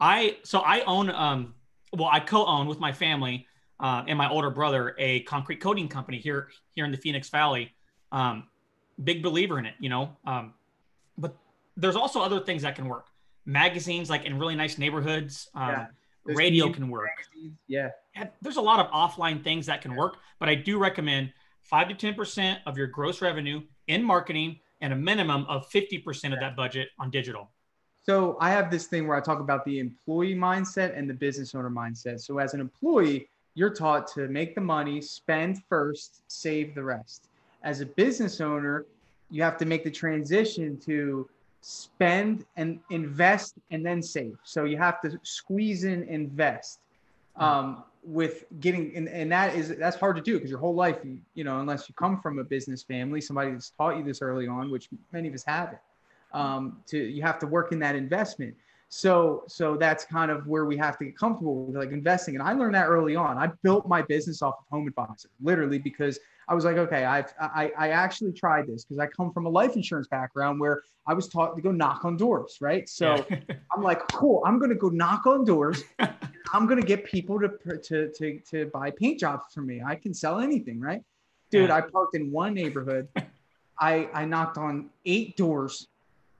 I 0.00 0.36
so 0.42 0.60
I 0.60 0.82
own 0.82 1.10
um, 1.10 1.54
well, 1.96 2.08
I 2.10 2.20
co-own 2.20 2.66
with 2.66 2.80
my 2.80 2.92
family 2.92 3.46
uh, 3.80 4.04
and 4.06 4.18
my 4.18 4.28
older 4.28 4.50
brother 4.50 4.94
a 4.98 5.20
concrete 5.20 5.60
coating 5.60 5.88
company 5.88 6.18
here 6.18 6.48
here 6.74 6.84
in 6.84 6.90
the 6.90 6.96
Phoenix 6.96 7.28
Valley. 7.28 7.72
Um, 8.12 8.44
big 9.02 9.22
believer 9.22 9.58
in 9.58 9.66
it, 9.66 9.74
you 9.78 9.88
know. 9.88 10.16
Um, 10.26 10.54
but 11.16 11.36
there's 11.76 11.96
also 11.96 12.20
other 12.20 12.40
things 12.40 12.62
that 12.62 12.74
can 12.74 12.86
work. 12.86 13.06
Magazines, 13.46 14.10
like 14.10 14.24
in 14.24 14.38
really 14.38 14.54
nice 14.54 14.78
neighborhoods. 14.78 15.48
Um, 15.54 15.68
yeah. 15.68 15.86
Radio 16.24 16.70
can 16.70 16.90
work. 16.90 17.08
Yeah. 18.14 18.28
There's 18.42 18.56
a 18.56 18.62
lot 18.62 18.80
of 18.80 18.90
offline 18.92 19.42
things 19.42 19.64
that 19.66 19.80
can 19.80 19.96
work, 19.96 20.16
but 20.38 20.48
I 20.50 20.54
do 20.54 20.78
recommend 20.78 21.32
five 21.62 21.88
to 21.88 21.94
ten 21.94 22.14
percent 22.14 22.60
of 22.66 22.76
your 22.76 22.86
gross 22.86 23.22
revenue 23.22 23.62
in 23.86 24.04
marketing 24.04 24.58
and 24.80 24.92
a 24.92 24.96
minimum 24.96 25.44
of 25.48 25.68
50% 25.70 26.32
of 26.32 26.40
that 26.40 26.56
budget 26.56 26.88
on 26.98 27.10
digital. 27.10 27.50
So 28.08 28.38
I 28.40 28.48
have 28.48 28.70
this 28.70 28.86
thing 28.86 29.06
where 29.06 29.18
I 29.18 29.20
talk 29.20 29.38
about 29.38 29.66
the 29.66 29.80
employee 29.80 30.34
mindset 30.34 30.96
and 30.96 31.10
the 31.10 31.12
business 31.12 31.54
owner 31.54 31.68
mindset. 31.68 32.20
So 32.20 32.38
as 32.38 32.54
an 32.54 32.60
employee, 32.60 33.28
you're 33.54 33.74
taught 33.74 34.06
to 34.14 34.28
make 34.28 34.54
the 34.54 34.62
money, 34.62 35.02
spend 35.02 35.62
first, 35.68 36.22
save 36.26 36.74
the 36.74 36.82
rest. 36.82 37.28
As 37.64 37.82
a 37.82 37.86
business 37.86 38.40
owner, 38.40 38.86
you 39.30 39.42
have 39.42 39.58
to 39.58 39.66
make 39.66 39.84
the 39.84 39.90
transition 39.90 40.78
to 40.86 41.28
spend 41.60 42.46
and 42.56 42.80
invest 42.88 43.56
and 43.70 43.84
then 43.84 44.02
save. 44.02 44.38
So 44.42 44.64
you 44.64 44.78
have 44.78 45.02
to 45.02 45.20
squeeze 45.22 45.84
in 45.84 46.04
invest. 46.04 46.78
Um, 47.36 47.84
with 48.04 48.44
getting 48.60 48.96
and, 48.96 49.06
and 49.08 49.30
that 49.30 49.54
is 49.54 49.76
that's 49.76 49.96
hard 49.96 50.16
to 50.16 50.22
do 50.22 50.34
because 50.34 50.48
your 50.48 50.60
whole 50.60 50.74
life 50.74 50.96
you, 51.04 51.18
you 51.34 51.44
know 51.44 51.60
unless 51.60 51.88
you 51.88 51.94
come 51.94 52.20
from 52.20 52.38
a 52.38 52.44
business 52.44 52.82
family 52.82 53.20
somebody 53.20 53.50
that's 53.50 53.70
taught 53.70 53.96
you 53.98 54.04
this 54.04 54.22
early 54.22 54.46
on 54.46 54.70
which 54.70 54.88
many 55.12 55.28
of 55.28 55.34
us 55.34 55.44
haven't 55.44 55.78
um, 56.32 56.80
to 56.86 56.98
you 56.98 57.22
have 57.22 57.38
to 57.40 57.46
work 57.46 57.72
in 57.72 57.78
that 57.80 57.96
investment 57.96 58.54
So 58.88 59.44
so 59.48 59.76
that's 59.76 60.04
kind 60.04 60.30
of 60.30 60.46
where 60.46 60.64
we 60.64 60.76
have 60.78 60.98
to 60.98 61.04
get 61.04 61.16
comfortable 61.16 61.66
with 61.66 61.76
like 61.76 61.90
investing. 61.92 62.34
And 62.36 62.42
I 62.42 62.52
learned 62.54 62.74
that 62.74 62.88
early 62.88 63.16
on. 63.16 63.36
I 63.36 63.48
built 63.62 63.86
my 63.86 64.00
business 64.02 64.40
off 64.40 64.54
of 64.60 64.78
HomeAdvisor, 64.78 65.26
literally 65.42 65.78
because 65.78 66.18
I 66.48 66.54
was 66.54 66.64
like, 66.64 66.78
okay, 66.78 67.04
I've, 67.04 67.32
I 67.38 67.70
I 67.76 67.88
actually 67.90 68.32
tried 68.32 68.66
this 68.66 68.84
because 68.84 68.98
I 68.98 69.06
come 69.06 69.30
from 69.30 69.44
a 69.44 69.50
life 69.50 69.76
insurance 69.76 70.08
background 70.08 70.58
where 70.58 70.82
I 71.06 71.12
was 71.12 71.28
taught 71.28 71.54
to 71.56 71.62
go 71.62 71.70
knock 71.70 72.06
on 72.06 72.16
doors, 72.16 72.56
right? 72.62 72.88
So 72.88 73.26
yeah. 73.30 73.40
I'm 73.76 73.82
like, 73.82 74.08
cool, 74.08 74.42
I'm 74.46 74.58
gonna 74.58 74.74
go 74.74 74.88
knock 74.88 75.26
on 75.26 75.44
doors. 75.44 75.84
I'm 76.54 76.66
gonna 76.66 76.80
get 76.80 77.04
people 77.04 77.38
to 77.40 77.50
to 77.88 78.10
to 78.10 78.40
to 78.50 78.66
buy 78.72 78.90
paint 78.90 79.20
jobs 79.20 79.52
for 79.52 79.60
me. 79.60 79.82
I 79.86 79.96
can 79.96 80.14
sell 80.14 80.38
anything, 80.38 80.80
right? 80.80 81.02
Dude, 81.50 81.68
yeah. 81.68 81.76
I 81.76 81.80
parked 81.82 82.14
in 82.16 82.32
one 82.32 82.54
neighborhood. 82.54 83.08
I 83.78 84.08
I 84.14 84.24
knocked 84.24 84.56
on 84.56 84.88
eight 85.04 85.36
doors 85.36 85.88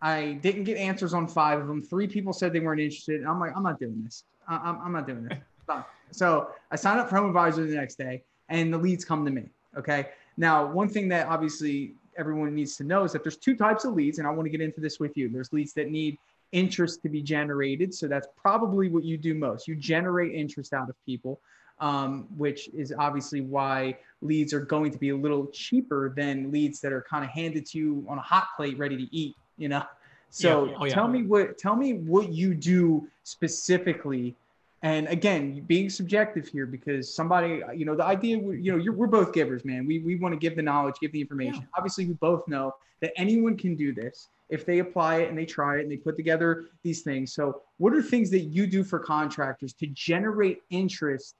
I 0.00 0.38
didn't 0.42 0.64
get 0.64 0.76
answers 0.76 1.14
on 1.14 1.26
five 1.26 1.60
of 1.60 1.66
them. 1.66 1.82
Three 1.82 2.06
people 2.06 2.32
said 2.32 2.52
they 2.52 2.60
weren't 2.60 2.80
interested. 2.80 3.16
And 3.20 3.28
I'm 3.28 3.40
like, 3.40 3.52
I'm 3.56 3.62
not 3.62 3.80
doing 3.80 4.02
this. 4.04 4.24
I, 4.46 4.56
am 4.68 4.80
I'm 4.84 4.92
not 4.92 5.06
doing 5.06 5.24
this. 5.24 5.38
so 6.10 6.50
I 6.70 6.76
signed 6.76 7.00
up 7.00 7.10
for 7.10 7.16
HomeAdvisor 7.16 7.68
the 7.68 7.74
next 7.74 7.96
day, 7.96 8.22
and 8.48 8.72
the 8.72 8.78
leads 8.78 9.04
come 9.04 9.24
to 9.24 9.30
me. 9.30 9.44
Okay. 9.76 10.08
Now, 10.36 10.66
one 10.66 10.88
thing 10.88 11.08
that 11.08 11.26
obviously 11.26 11.94
everyone 12.16 12.54
needs 12.54 12.76
to 12.76 12.84
know 12.84 13.04
is 13.04 13.12
that 13.12 13.22
there's 13.22 13.36
two 13.36 13.56
types 13.56 13.84
of 13.84 13.94
leads, 13.94 14.18
and 14.18 14.26
I 14.26 14.30
want 14.30 14.46
to 14.46 14.50
get 14.50 14.60
into 14.60 14.80
this 14.80 15.00
with 15.00 15.16
you. 15.16 15.28
There's 15.28 15.52
leads 15.52 15.72
that 15.74 15.90
need 15.90 16.18
interest 16.52 17.02
to 17.02 17.08
be 17.08 17.20
generated. 17.20 17.92
So 17.92 18.08
that's 18.08 18.28
probably 18.36 18.88
what 18.88 19.04
you 19.04 19.18
do 19.18 19.34
most. 19.34 19.68
You 19.68 19.76
generate 19.76 20.34
interest 20.34 20.72
out 20.72 20.88
of 20.88 20.94
people, 21.04 21.40
um, 21.80 22.26
which 22.36 22.68
is 22.68 22.94
obviously 22.98 23.40
why 23.40 23.98
leads 24.22 24.52
are 24.52 24.60
going 24.60 24.90
to 24.92 24.98
be 24.98 25.10
a 25.10 25.16
little 25.16 25.46
cheaper 25.48 26.12
than 26.16 26.50
leads 26.50 26.80
that 26.80 26.92
are 26.92 27.04
kind 27.08 27.24
of 27.24 27.30
handed 27.30 27.66
to 27.66 27.78
you 27.78 28.06
on 28.08 28.18
a 28.18 28.22
hot 28.22 28.48
plate 28.56 28.78
ready 28.78 28.96
to 28.96 29.14
eat 29.14 29.36
you 29.58 29.68
know? 29.68 29.82
So 30.30 30.66
yeah. 30.66 30.76
Oh, 30.78 30.84
yeah. 30.84 30.94
tell 30.94 31.08
me 31.08 31.22
what 31.22 31.58
tell 31.58 31.76
me 31.76 31.94
what 31.94 32.32
you 32.32 32.54
do 32.54 33.08
specifically. 33.24 34.34
And 34.82 35.08
again 35.08 35.64
being 35.66 35.90
subjective 35.90 36.46
here 36.46 36.66
because 36.66 37.12
somebody 37.12 37.62
you 37.74 37.84
know 37.84 37.96
the 37.96 38.04
idea 38.04 38.38
you 38.38 38.76
know 38.76 38.92
we're 38.92 39.06
both 39.06 39.32
givers 39.32 39.64
man. 39.64 39.86
We, 39.86 39.98
we 40.00 40.16
want 40.16 40.32
to 40.34 40.38
give 40.38 40.54
the 40.54 40.62
knowledge 40.62 40.96
give 41.00 41.12
the 41.12 41.20
information. 41.20 41.62
Yeah. 41.62 41.76
obviously 41.76 42.06
we 42.06 42.14
both 42.14 42.46
know 42.46 42.74
that 43.00 43.12
anyone 43.16 43.56
can 43.56 43.74
do 43.74 43.92
this 43.92 44.28
if 44.50 44.64
they 44.64 44.78
apply 44.78 45.16
it 45.16 45.28
and 45.28 45.38
they 45.38 45.44
try 45.44 45.78
it 45.78 45.82
and 45.82 45.90
they 45.90 45.96
put 45.96 46.16
together 46.16 46.66
these 46.82 47.02
things. 47.02 47.32
So 47.32 47.62
what 47.78 47.92
are 47.92 48.02
things 48.02 48.30
that 48.30 48.40
you 48.40 48.66
do 48.66 48.82
for 48.82 48.98
contractors 48.98 49.72
to 49.74 49.86
generate 49.88 50.62
interest 50.70 51.34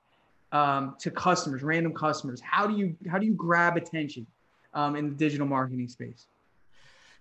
um, 0.51 0.95
to 0.99 1.09
customers 1.09 1.63
random 1.63 1.93
customers? 1.93 2.41
How 2.41 2.67
do 2.67 2.75
you 2.75 2.95
how 3.09 3.19
do 3.19 3.25
you 3.25 3.33
grab 3.33 3.77
attention 3.77 4.25
um, 4.73 4.95
in 4.95 5.09
the 5.09 5.15
digital 5.15 5.47
marketing 5.47 5.87
space 5.87 6.27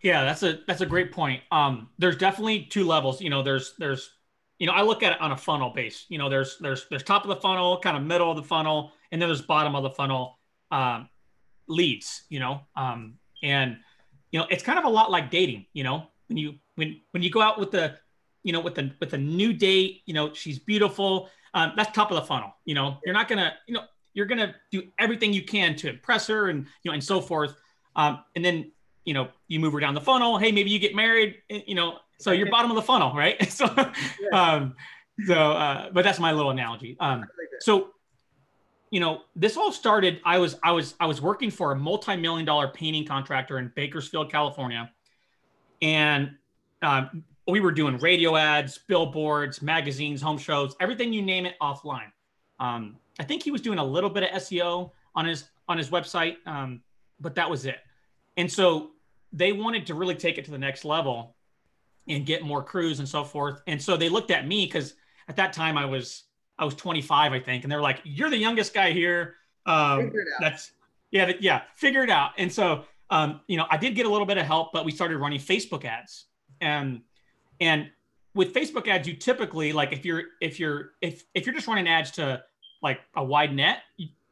yeah, 0.02 0.24
that's 0.24 0.42
a 0.42 0.60
that's 0.66 0.80
a 0.80 0.86
great 0.86 1.12
point. 1.12 1.42
Um, 1.50 1.88
there's 1.98 2.16
definitely 2.16 2.64
two 2.64 2.84
levels. 2.84 3.20
You 3.20 3.30
know, 3.30 3.42
there's 3.42 3.74
there's 3.78 4.10
you 4.58 4.66
know, 4.66 4.72
I 4.72 4.82
look 4.82 5.02
at 5.02 5.12
it 5.12 5.20
on 5.20 5.32
a 5.32 5.36
funnel 5.36 5.70
base. 5.70 6.06
You 6.08 6.18
know, 6.18 6.28
there's 6.28 6.58
there's 6.60 6.86
there's 6.90 7.02
top 7.02 7.22
of 7.22 7.28
the 7.28 7.36
funnel, 7.36 7.78
kind 7.80 7.96
of 7.96 8.02
middle 8.02 8.30
of 8.30 8.36
the 8.36 8.42
funnel, 8.42 8.92
and 9.10 9.20
then 9.20 9.28
there's 9.28 9.42
bottom 9.42 9.74
of 9.74 9.82
the 9.82 9.90
funnel 9.90 10.38
um, 10.70 11.08
leads. 11.68 12.24
You 12.28 12.40
know, 12.40 12.60
um, 12.76 13.14
and 13.42 13.76
you 14.32 14.38
know, 14.38 14.46
it's 14.50 14.62
kind 14.62 14.78
of 14.78 14.84
a 14.84 14.88
lot 14.88 15.10
like 15.10 15.30
dating. 15.30 15.66
You 15.72 15.84
know, 15.84 16.06
when 16.28 16.36
you 16.36 16.54
when 16.74 17.00
when 17.12 17.22
you 17.22 17.30
go 17.30 17.40
out 17.40 17.58
with 17.58 17.70
the 17.70 17.96
you 18.42 18.52
know 18.52 18.60
with 18.60 18.74
the 18.74 18.92
with 19.00 19.14
a 19.14 19.18
new 19.18 19.52
date, 19.52 20.02
you 20.06 20.14
know, 20.14 20.32
she's 20.32 20.58
beautiful. 20.58 21.28
Um, 21.54 21.72
that's 21.76 21.92
top 21.92 22.10
of 22.10 22.16
the 22.16 22.22
funnel. 22.22 22.52
You 22.64 22.74
know, 22.74 22.98
you're 23.04 23.14
not 23.14 23.28
gonna 23.28 23.54
you 23.66 23.74
know 23.74 23.82
you're 24.12 24.26
gonna 24.26 24.54
do 24.72 24.82
everything 24.98 25.32
you 25.32 25.44
can 25.44 25.76
to 25.76 25.88
impress 25.88 26.26
her 26.26 26.48
and 26.48 26.66
you 26.82 26.90
know 26.90 26.94
and 26.94 27.02
so 27.02 27.20
forth. 27.20 27.54
Um, 27.94 28.24
and 28.36 28.44
then 28.44 28.72
you 29.08 29.14
know, 29.14 29.28
you 29.46 29.58
move 29.58 29.72
her 29.72 29.80
down 29.80 29.94
the 29.94 30.02
funnel. 30.02 30.36
Hey, 30.36 30.52
maybe 30.52 30.68
you 30.68 30.78
get 30.78 30.94
married, 30.94 31.36
eh, 31.48 31.62
you 31.66 31.74
know, 31.74 32.00
so 32.18 32.30
you're 32.30 32.50
bottom 32.56 32.70
of 32.70 32.74
the 32.74 32.82
funnel, 32.82 33.14
right? 33.14 33.42
so, 33.50 33.64
um, 34.34 34.76
so, 35.26 35.34
uh, 35.34 35.88
but 35.94 36.04
that's 36.04 36.18
my 36.18 36.30
little 36.32 36.50
analogy. 36.50 36.94
Um, 37.00 37.24
so, 37.60 37.88
you 38.90 39.00
know, 39.00 39.22
this 39.34 39.56
all 39.56 39.72
started. 39.72 40.20
I 40.26 40.36
was, 40.36 40.58
I 40.62 40.72
was, 40.72 40.94
I 41.00 41.06
was 41.06 41.22
working 41.22 41.50
for 41.50 41.72
a 41.72 41.74
multi-million 41.74 42.44
dollar 42.44 42.68
painting 42.68 43.06
contractor 43.06 43.58
in 43.58 43.72
Bakersfield, 43.74 44.30
California, 44.30 44.90
and 45.80 46.32
um, 46.82 47.24
we 47.46 47.60
were 47.60 47.72
doing 47.72 47.96
radio 47.96 48.36
ads, 48.36 48.76
billboards, 48.76 49.62
magazines, 49.62 50.20
home 50.20 50.36
shows, 50.36 50.76
everything 50.80 51.14
you 51.14 51.22
name 51.22 51.46
it 51.46 51.54
offline. 51.62 52.12
Um, 52.60 52.98
I 53.18 53.24
think 53.24 53.42
he 53.42 53.50
was 53.50 53.62
doing 53.62 53.78
a 53.78 53.84
little 53.84 54.10
bit 54.10 54.24
of 54.24 54.42
SEO 54.42 54.90
on 55.14 55.24
his 55.24 55.48
on 55.66 55.78
his 55.78 55.88
website, 55.88 56.36
um, 56.44 56.82
but 57.20 57.34
that 57.36 57.48
was 57.48 57.64
it. 57.64 57.78
And 58.36 58.52
so 58.52 58.90
they 59.32 59.52
wanted 59.52 59.86
to 59.86 59.94
really 59.94 60.14
take 60.14 60.38
it 60.38 60.44
to 60.46 60.50
the 60.50 60.58
next 60.58 60.84
level 60.84 61.36
and 62.08 62.24
get 62.24 62.42
more 62.42 62.62
crews 62.62 62.98
and 62.98 63.08
so 63.08 63.24
forth. 63.24 63.60
And 63.66 63.80
so 63.80 63.96
they 63.96 64.08
looked 64.08 64.30
at 64.30 64.46
me 64.46 64.64
because 64.64 64.94
at 65.28 65.36
that 65.36 65.52
time 65.52 65.76
I 65.76 65.84
was 65.84 66.24
I 66.58 66.64
was 66.64 66.74
25, 66.74 67.32
I 67.32 67.38
think, 67.38 67.64
and 67.64 67.70
they're 67.70 67.80
like, 67.80 68.00
"You're 68.04 68.30
the 68.30 68.38
youngest 68.38 68.74
guy 68.74 68.90
here." 68.90 69.36
Um, 69.66 70.12
that's 70.40 70.72
yeah, 71.10 71.32
yeah, 71.40 71.62
figure 71.76 72.02
it 72.02 72.10
out. 72.10 72.32
And 72.38 72.52
so 72.52 72.84
um, 73.10 73.40
you 73.46 73.56
know, 73.56 73.66
I 73.70 73.76
did 73.76 73.94
get 73.94 74.06
a 74.06 74.08
little 74.08 74.26
bit 74.26 74.38
of 74.38 74.44
help, 74.44 74.72
but 74.72 74.84
we 74.84 74.92
started 74.92 75.18
running 75.18 75.38
Facebook 75.38 75.84
ads, 75.84 76.26
and 76.60 77.02
and 77.60 77.90
with 78.34 78.52
Facebook 78.52 78.86
ads, 78.86 79.08
you 79.08 79.14
typically 79.14 79.72
like 79.72 79.92
if 79.92 80.04
you're 80.04 80.22
if 80.40 80.60
you're 80.60 80.92
if 81.00 81.24
if 81.34 81.46
you're 81.46 81.54
just 81.54 81.66
running 81.66 81.88
ads 81.88 82.10
to 82.12 82.42
like 82.82 83.00
a 83.16 83.24
wide 83.24 83.54
net, 83.54 83.78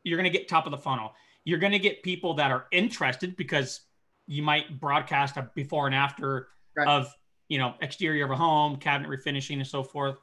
you're 0.04 0.16
going 0.16 0.30
to 0.30 0.36
get 0.38 0.48
top 0.48 0.66
of 0.66 0.70
the 0.72 0.78
funnel. 0.78 1.12
You're 1.44 1.58
going 1.58 1.72
to 1.72 1.78
get 1.78 2.02
people 2.02 2.34
that 2.34 2.50
are 2.50 2.66
interested 2.70 3.36
because 3.36 3.80
you 4.26 4.42
might 4.42 4.80
broadcast 4.80 5.36
a 5.36 5.50
before 5.54 5.86
and 5.86 5.94
after 5.94 6.48
right. 6.76 6.88
of 6.88 7.14
you 7.48 7.58
know 7.58 7.74
exterior 7.80 8.24
of 8.24 8.30
a 8.30 8.36
home, 8.36 8.76
cabinet 8.76 9.08
refinishing, 9.08 9.56
and 9.56 9.66
so 9.66 9.82
forth. 9.82 10.16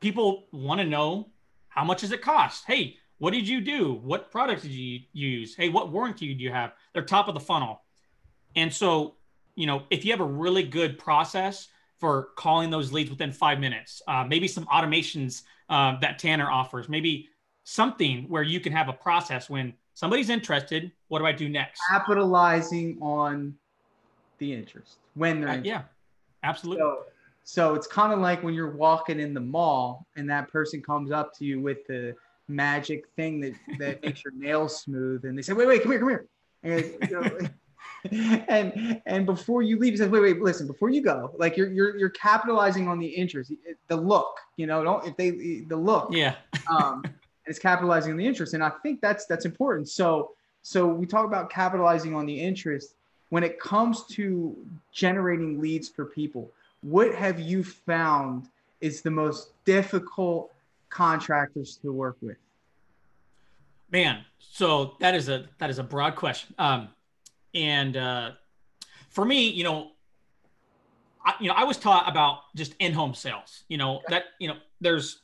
People 0.00 0.46
want 0.52 0.80
to 0.80 0.86
know 0.86 1.30
how 1.68 1.84
much 1.84 2.00
does 2.00 2.12
it 2.12 2.22
cost. 2.22 2.64
Hey, 2.66 2.96
what 3.18 3.32
did 3.32 3.48
you 3.48 3.60
do? 3.60 3.94
What 4.02 4.30
products 4.30 4.62
did 4.62 4.72
you 4.72 5.00
use? 5.12 5.54
Hey, 5.54 5.68
what 5.68 5.90
warranty 5.90 6.34
do 6.34 6.42
you 6.42 6.50
have? 6.50 6.72
They're 6.92 7.04
top 7.04 7.28
of 7.28 7.34
the 7.34 7.40
funnel, 7.40 7.82
and 8.56 8.72
so 8.72 9.16
you 9.54 9.66
know 9.66 9.84
if 9.90 10.04
you 10.04 10.12
have 10.12 10.20
a 10.20 10.24
really 10.24 10.62
good 10.62 10.98
process 10.98 11.68
for 11.98 12.30
calling 12.36 12.68
those 12.68 12.90
leads 12.92 13.10
within 13.10 13.30
five 13.30 13.60
minutes, 13.60 14.02
uh, 14.08 14.24
maybe 14.24 14.48
some 14.48 14.66
automations 14.66 15.42
uh, 15.68 15.96
that 16.00 16.18
Tanner 16.18 16.50
offers, 16.50 16.88
maybe 16.88 17.28
something 17.62 18.24
where 18.28 18.42
you 18.42 18.58
can 18.58 18.72
have 18.72 18.88
a 18.88 18.92
process 18.92 19.48
when 19.48 19.72
somebody's 19.94 20.30
interested. 20.30 20.92
What 21.08 21.20
do 21.20 21.26
I 21.26 21.32
do 21.32 21.48
next? 21.48 21.80
Capitalizing 21.90 22.98
on 23.00 23.54
the 24.38 24.52
interest 24.52 24.98
when 25.14 25.40
they're 25.40 25.50
uh, 25.50 25.60
yeah, 25.62 25.82
absolutely. 26.42 26.82
So, 26.82 27.04
so 27.44 27.74
it's 27.74 27.86
kind 27.86 28.12
of 28.12 28.20
like 28.20 28.42
when 28.42 28.54
you're 28.54 28.76
walking 28.76 29.20
in 29.20 29.34
the 29.34 29.40
mall 29.40 30.06
and 30.16 30.28
that 30.30 30.48
person 30.48 30.80
comes 30.82 31.10
up 31.10 31.36
to 31.38 31.44
you 31.44 31.60
with 31.60 31.86
the 31.86 32.14
magic 32.48 33.04
thing 33.16 33.40
that 33.40 33.54
that 33.78 34.02
makes 34.02 34.24
your 34.24 34.34
nails 34.34 34.80
smooth, 34.80 35.24
and 35.24 35.36
they 35.36 35.42
say, 35.42 35.52
"Wait, 35.52 35.66
wait, 35.66 35.82
come 35.82 35.92
here, 35.92 36.00
come 36.00 36.08
here," 36.08 36.26
and 36.62 37.10
you 37.10 37.20
know, 37.20 37.38
and 38.48 39.02
and 39.06 39.26
before 39.26 39.62
you 39.62 39.78
leave, 39.78 39.92
he 39.92 39.96
says, 39.96 40.08
"Wait, 40.08 40.20
wait, 40.20 40.40
listen. 40.40 40.66
Before 40.66 40.90
you 40.90 41.02
go, 41.02 41.34
like 41.38 41.56
you're 41.56 41.70
you're 41.70 41.96
you're 41.96 42.10
capitalizing 42.10 42.88
on 42.88 42.98
the 42.98 43.06
interest, 43.06 43.52
the 43.88 43.96
look. 43.96 44.38
You 44.56 44.66
know, 44.66 44.82
don't 44.84 45.06
if 45.06 45.16
they 45.16 45.30
the 45.68 45.76
look. 45.76 46.08
Yeah. 46.12 46.34
um, 46.70 47.02
it's 47.46 47.58
capitalizing 47.58 48.12
on 48.12 48.18
the 48.18 48.26
interest. 48.26 48.54
And 48.54 48.62
i 48.62 48.70
think 48.82 49.00
that's 49.00 49.26
that's 49.26 49.44
important. 49.44 49.88
So 49.88 50.32
so 50.62 50.86
we 50.86 51.06
talk 51.06 51.24
about 51.24 51.50
capitalizing 51.50 52.14
on 52.14 52.26
the 52.26 52.38
interest. 52.38 52.94
When 53.30 53.42
it 53.42 53.58
comes 53.58 54.04
to 54.08 54.54
generating 54.92 55.60
leads 55.60 55.88
for 55.88 56.04
people 56.04 56.50
what 56.82 57.14
have 57.14 57.38
you 57.38 57.62
found 57.62 58.48
is 58.80 59.02
the 59.02 59.10
most 59.10 59.50
difficult 59.64 60.52
contractors 60.90 61.76
to 61.76 61.92
work 61.92 62.16
with? 62.20 62.36
Man 63.90 64.24
so 64.52 64.96
that 65.00 65.14
is 65.14 65.28
a 65.28 65.46
that 65.58 65.70
is 65.70 65.78
a 65.78 65.82
broad 65.82 66.16
question. 66.16 66.54
Um 66.58 66.88
and 67.54 67.96
uh 67.96 68.32
for 69.10 69.24
me 69.24 69.48
you 69.48 69.64
know 69.64 69.90
I, 71.24 71.34
you 71.40 71.48
know 71.48 71.54
i 71.54 71.64
was 71.64 71.76
taught 71.76 72.08
about 72.08 72.54
just 72.54 72.74
in-home 72.78 73.14
sales. 73.14 73.64
You 73.68 73.78
know 73.78 74.02
that 74.08 74.24
you 74.38 74.48
know 74.48 74.56
there's 74.80 75.20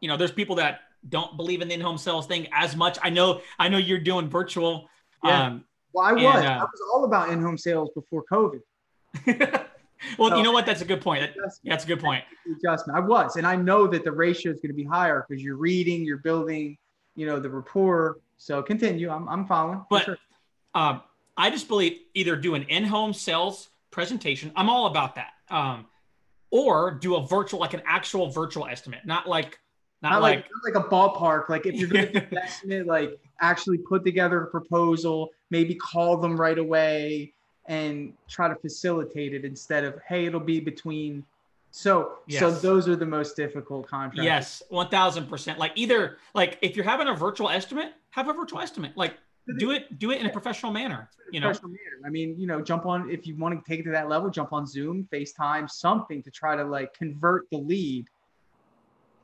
you 0.00 0.08
know 0.08 0.16
there's 0.16 0.32
people 0.32 0.56
that 0.56 0.80
don't 1.08 1.36
believe 1.36 1.60
in 1.60 1.68
the 1.68 1.74
in-home 1.74 1.98
sales 1.98 2.26
thing 2.26 2.48
as 2.52 2.76
much. 2.76 2.98
I 3.02 3.10
know, 3.10 3.40
I 3.58 3.68
know 3.68 3.78
you're 3.78 3.98
doing 3.98 4.28
virtual. 4.28 4.88
Yeah. 5.24 5.46
Um, 5.46 5.64
well, 5.92 6.06
I 6.06 6.12
was. 6.12 6.36
And, 6.36 6.46
uh, 6.46 6.50
I 6.50 6.62
was 6.62 6.80
all 6.92 7.04
about 7.04 7.30
in-home 7.30 7.58
sales 7.58 7.90
before 7.94 8.24
COVID. 8.30 8.60
well, 10.18 10.30
so, 10.30 10.36
you 10.36 10.42
know 10.42 10.52
what? 10.52 10.66
That's 10.66 10.82
a 10.82 10.84
good 10.84 11.00
point. 11.00 11.22
yeah, 11.22 11.72
that's 11.72 11.84
a 11.84 11.86
good 11.86 12.00
point. 12.00 12.24
Adjustment. 12.58 12.98
I 12.98 13.00
was, 13.00 13.36
and 13.36 13.46
I 13.46 13.56
know 13.56 13.86
that 13.86 14.04
the 14.04 14.12
ratio 14.12 14.52
is 14.52 14.60
going 14.60 14.70
to 14.70 14.76
be 14.76 14.84
higher 14.84 15.24
because 15.28 15.42
you're 15.42 15.56
reading, 15.56 16.04
you're 16.04 16.18
building, 16.18 16.76
you 17.14 17.26
know, 17.26 17.40
the 17.40 17.50
rapport. 17.50 18.18
So 18.36 18.62
continue. 18.62 19.10
I'm, 19.10 19.28
I'm 19.28 19.46
following. 19.46 19.84
But 19.90 20.04
sure. 20.04 20.18
um, 20.74 21.02
I 21.36 21.50
just 21.50 21.68
believe 21.68 21.98
either 22.14 22.36
do 22.36 22.54
an 22.54 22.64
in-home 22.64 23.12
sales 23.12 23.68
presentation. 23.90 24.52
I'm 24.56 24.68
all 24.68 24.86
about 24.86 25.16
that. 25.16 25.32
Um, 25.50 25.86
or 26.50 26.92
do 26.92 27.16
a 27.16 27.26
virtual, 27.26 27.60
like 27.60 27.74
an 27.74 27.82
actual 27.86 28.30
virtual 28.30 28.66
estimate, 28.66 29.00
not 29.04 29.28
like 29.28 29.58
not, 30.02 30.12
not 30.12 30.22
like, 30.22 30.36
like, 30.36 30.74
not 30.74 30.74
like 30.74 30.86
a 30.86 30.88
ballpark. 30.88 31.48
Like 31.48 31.66
if 31.66 31.74
you're 31.74 31.88
going 31.88 32.06
to 32.12 32.24
invest 32.24 32.64
in 32.64 32.72
it, 32.72 32.86
like 32.86 33.18
actually 33.40 33.78
put 33.78 34.04
together 34.04 34.42
a 34.42 34.46
proposal, 34.46 35.30
maybe 35.50 35.74
call 35.74 36.16
them 36.16 36.40
right 36.40 36.58
away 36.58 37.32
and 37.66 38.12
try 38.28 38.48
to 38.48 38.54
facilitate 38.56 39.34
it 39.34 39.44
instead 39.44 39.84
of 39.84 40.00
hey, 40.08 40.26
it'll 40.26 40.40
be 40.40 40.60
between 40.60 41.24
So 41.70 42.18
yes. 42.26 42.40
so 42.40 42.50
those 42.50 42.88
are 42.88 42.96
the 42.96 43.06
most 43.06 43.36
difficult 43.36 43.86
contracts. 43.86 44.24
Yes, 44.24 44.62
one 44.68 44.88
thousand 44.88 45.28
percent. 45.28 45.58
Like 45.58 45.72
either 45.74 46.18
like 46.34 46.58
if 46.62 46.76
you're 46.76 46.84
having 46.84 47.08
a 47.08 47.14
virtual 47.14 47.48
estimate, 47.50 47.92
have 48.10 48.28
a 48.28 48.32
virtual 48.32 48.60
estimate. 48.60 48.96
Like 48.96 49.14
do 49.58 49.70
it 49.70 49.98
do 49.98 50.10
it 50.10 50.20
in 50.20 50.26
a 50.26 50.30
professional 50.30 50.72
manner. 50.72 51.10
You 51.32 51.40
know. 51.40 51.48
Manner. 51.48 51.78
I 52.06 52.10
mean, 52.10 52.36
you 52.38 52.46
know, 52.46 52.60
jump 52.60 52.86
on 52.86 53.10
if 53.10 53.26
you 53.26 53.36
want 53.36 53.62
to 53.62 53.70
take 53.70 53.80
it 53.80 53.84
to 53.84 53.90
that 53.90 54.08
level, 54.08 54.30
jump 54.30 54.52
on 54.52 54.66
Zoom, 54.66 55.08
FaceTime, 55.12 55.70
something 55.70 56.22
to 56.22 56.30
try 56.30 56.56
to 56.56 56.64
like 56.64 56.94
convert 56.94 57.50
the 57.50 57.58
lead 57.58 58.08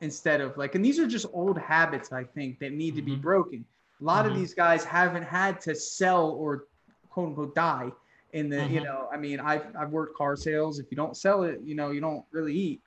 instead 0.05 0.39
of 0.39 0.55
like, 0.55 0.75
and 0.75 0.85
these 0.85 0.99
are 0.99 1.07
just 1.07 1.25
old 1.33 1.57
habits 1.57 2.13
I 2.13 2.23
think 2.23 2.59
that 2.59 2.71
need 2.71 2.89
mm-hmm. 2.89 2.95
to 2.97 3.01
be 3.01 3.11
mm-hmm. 3.13 3.21
broken. 3.21 3.65
A 3.99 4.03
lot 4.03 4.23
mm-hmm. 4.23 4.33
of 4.33 4.39
these 4.39 4.53
guys 4.53 4.85
haven't 4.85 5.23
had 5.23 5.59
to 5.61 5.75
sell 5.75 6.29
or 6.29 6.65
quote 7.09 7.29
unquote 7.29 7.55
die 7.55 7.91
in 8.31 8.49
the, 8.49 8.57
mm-hmm. 8.57 8.73
you 8.73 8.83
know, 8.83 9.09
I 9.11 9.17
mean, 9.17 9.39
I've 9.39 9.65
I've 9.77 9.89
worked 9.89 10.15
car 10.15 10.35
sales. 10.35 10.79
If 10.79 10.85
you 10.91 10.95
don't 10.95 11.17
sell 11.17 11.43
it, 11.43 11.59
you 11.63 11.75
know, 11.75 11.91
you 11.91 12.01
don't 12.01 12.23
really 12.31 12.53
eat. 12.53 12.81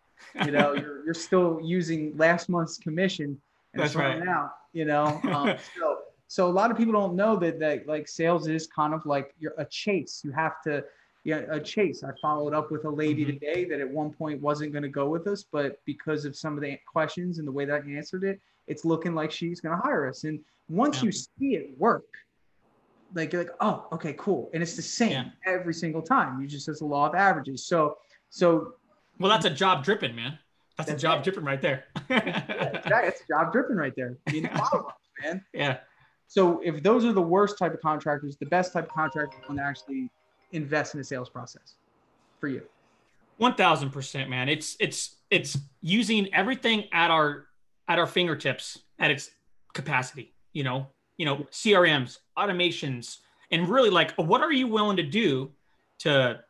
You 0.45 0.53
know, 0.53 0.73
you're 0.81 1.05
you're 1.05 1.15
still 1.29 1.61
using 1.63 2.17
last 2.17 2.49
month's 2.49 2.79
commission 2.79 3.41
and 3.75 3.83
That's 3.83 3.95
right. 3.95 4.27
out, 4.27 4.53
you 4.73 4.85
know. 4.85 5.21
Um, 5.35 5.57
so 5.79 5.99
so 6.29 6.47
a 6.49 6.55
lot 6.61 6.71
of 6.71 6.77
people 6.77 6.93
don't 6.93 7.17
know 7.17 7.37
that 7.37 7.59
that 7.59 7.87
like 7.87 8.07
sales 8.07 8.47
is 8.47 8.67
kind 8.67 8.95
of 8.95 9.05
like 9.07 9.35
you're 9.41 9.55
a 9.59 9.65
chase. 9.65 10.23
You 10.25 10.31
have 10.33 10.63
to 10.63 10.85
yeah, 11.25 11.43
a 11.51 11.61
chase. 11.61 12.03
I 12.03 12.11
followed 12.21 12.55
up 12.55 12.71
with 12.71 12.85
a 12.85 12.91
lady 12.91 13.25
mm-hmm. 13.25 13.33
today 13.33 13.65
that 13.67 13.81
at 13.81 13.89
one 13.89 14.11
point 14.11 14.41
wasn't 14.41 14.73
going 14.73 14.83
to 14.83 14.89
go 14.89 15.09
with 15.09 15.27
us, 15.27 15.45
but 15.51 15.81
because 15.85 16.25
of 16.25 16.37
some 16.37 16.55
of 16.57 16.63
the 16.63 16.79
questions 16.91 17.39
and 17.39 17.47
the 17.47 17.53
way 17.53 17.65
that 17.65 17.83
I 17.85 17.91
answered 17.91 18.25
it, 18.25 18.41
it's 18.67 18.85
looking 18.85 19.15
like 19.15 19.31
she's 19.31 19.61
going 19.61 19.77
to 19.77 19.83
hire 19.83 20.09
us. 20.09 20.25
And 20.25 20.41
once 20.69 20.99
yeah. 20.99 21.05
you 21.05 21.13
see 21.13 21.55
it 21.55 21.71
work, 21.79 22.05
like 23.15 23.33
you're 23.33 23.45
like, 23.45 23.53
oh, 23.61 23.87
okay, 23.93 24.15
cool, 24.19 24.51
and 24.53 24.63
it's 24.63 24.77
the 24.77 24.83
same 24.83 25.11
yeah. 25.11 25.31
every 25.47 25.73
single 25.73 26.03
time. 26.03 26.41
You 26.41 26.47
just 26.47 26.69
as 26.69 26.83
a 26.83 26.85
law 26.85 27.09
of 27.09 27.15
averages. 27.15 27.65
So, 27.65 27.97
so. 28.29 28.75
Well, 29.19 29.31
that's 29.31 29.47
a 29.47 29.51
job 29.51 29.83
dripping, 29.83 30.15
man. 30.15 30.39
That's, 30.77 30.91
that's 30.91 31.03
a 31.03 31.07
job 31.07 31.21
it. 31.21 31.25
dripping 31.25 31.45
right 31.45 31.61
there. 31.61 31.85
yeah, 32.11 32.83
that's 32.87 33.23
a 33.23 33.27
job 33.27 33.53
dripping 33.53 33.77
right 33.77 33.95
there. 33.97 34.17
I 34.27 34.33
mean, 34.33 34.51
man. 35.23 35.45
Yeah. 35.53 35.79
So 36.29 36.61
if 36.63 36.83
those 36.83 37.07
are 37.07 37.13
the 37.13 37.23
worst 37.23 37.59
type 37.59 37.73
of 37.73 37.81
contractors, 37.81 38.37
the 38.37 38.47
best 38.47 38.75
type 38.75 38.85
of 38.85 38.91
contractor 38.91 39.39
is 39.43 39.49
one 39.49 39.57
that 39.57 39.65
actually 39.65 40.11
invest 40.53 40.95
in 40.95 40.99
the 40.99 41.05
sales 41.05 41.29
process 41.29 41.75
for 42.41 42.49
you. 42.49 42.63
One 43.37 43.55
thousand 43.55 43.91
percent, 43.91 44.29
man. 44.29 44.49
It's 44.49 44.77
it's 44.81 45.17
it's 45.31 45.59
using 45.81 46.33
everything 46.35 46.85
at 46.93 47.11
our 47.11 47.47
at 47.89 47.99
our 47.99 48.07
fingertips 48.07 48.79
at 48.99 49.11
its 49.11 49.31
capacity. 49.75 50.35
You 50.53 50.65
know, 50.65 50.87
you 51.17 51.27
know, 51.27 51.47
CRMs, 51.51 52.19
automations, 52.37 53.19
and 53.51 53.69
really 53.69 53.91
like, 53.91 54.13
what 54.17 54.41
are 54.41 54.53
you 54.53 54.67
willing 54.67 54.97
to 54.97 55.03
do 55.03 55.51
to 56.01 56.41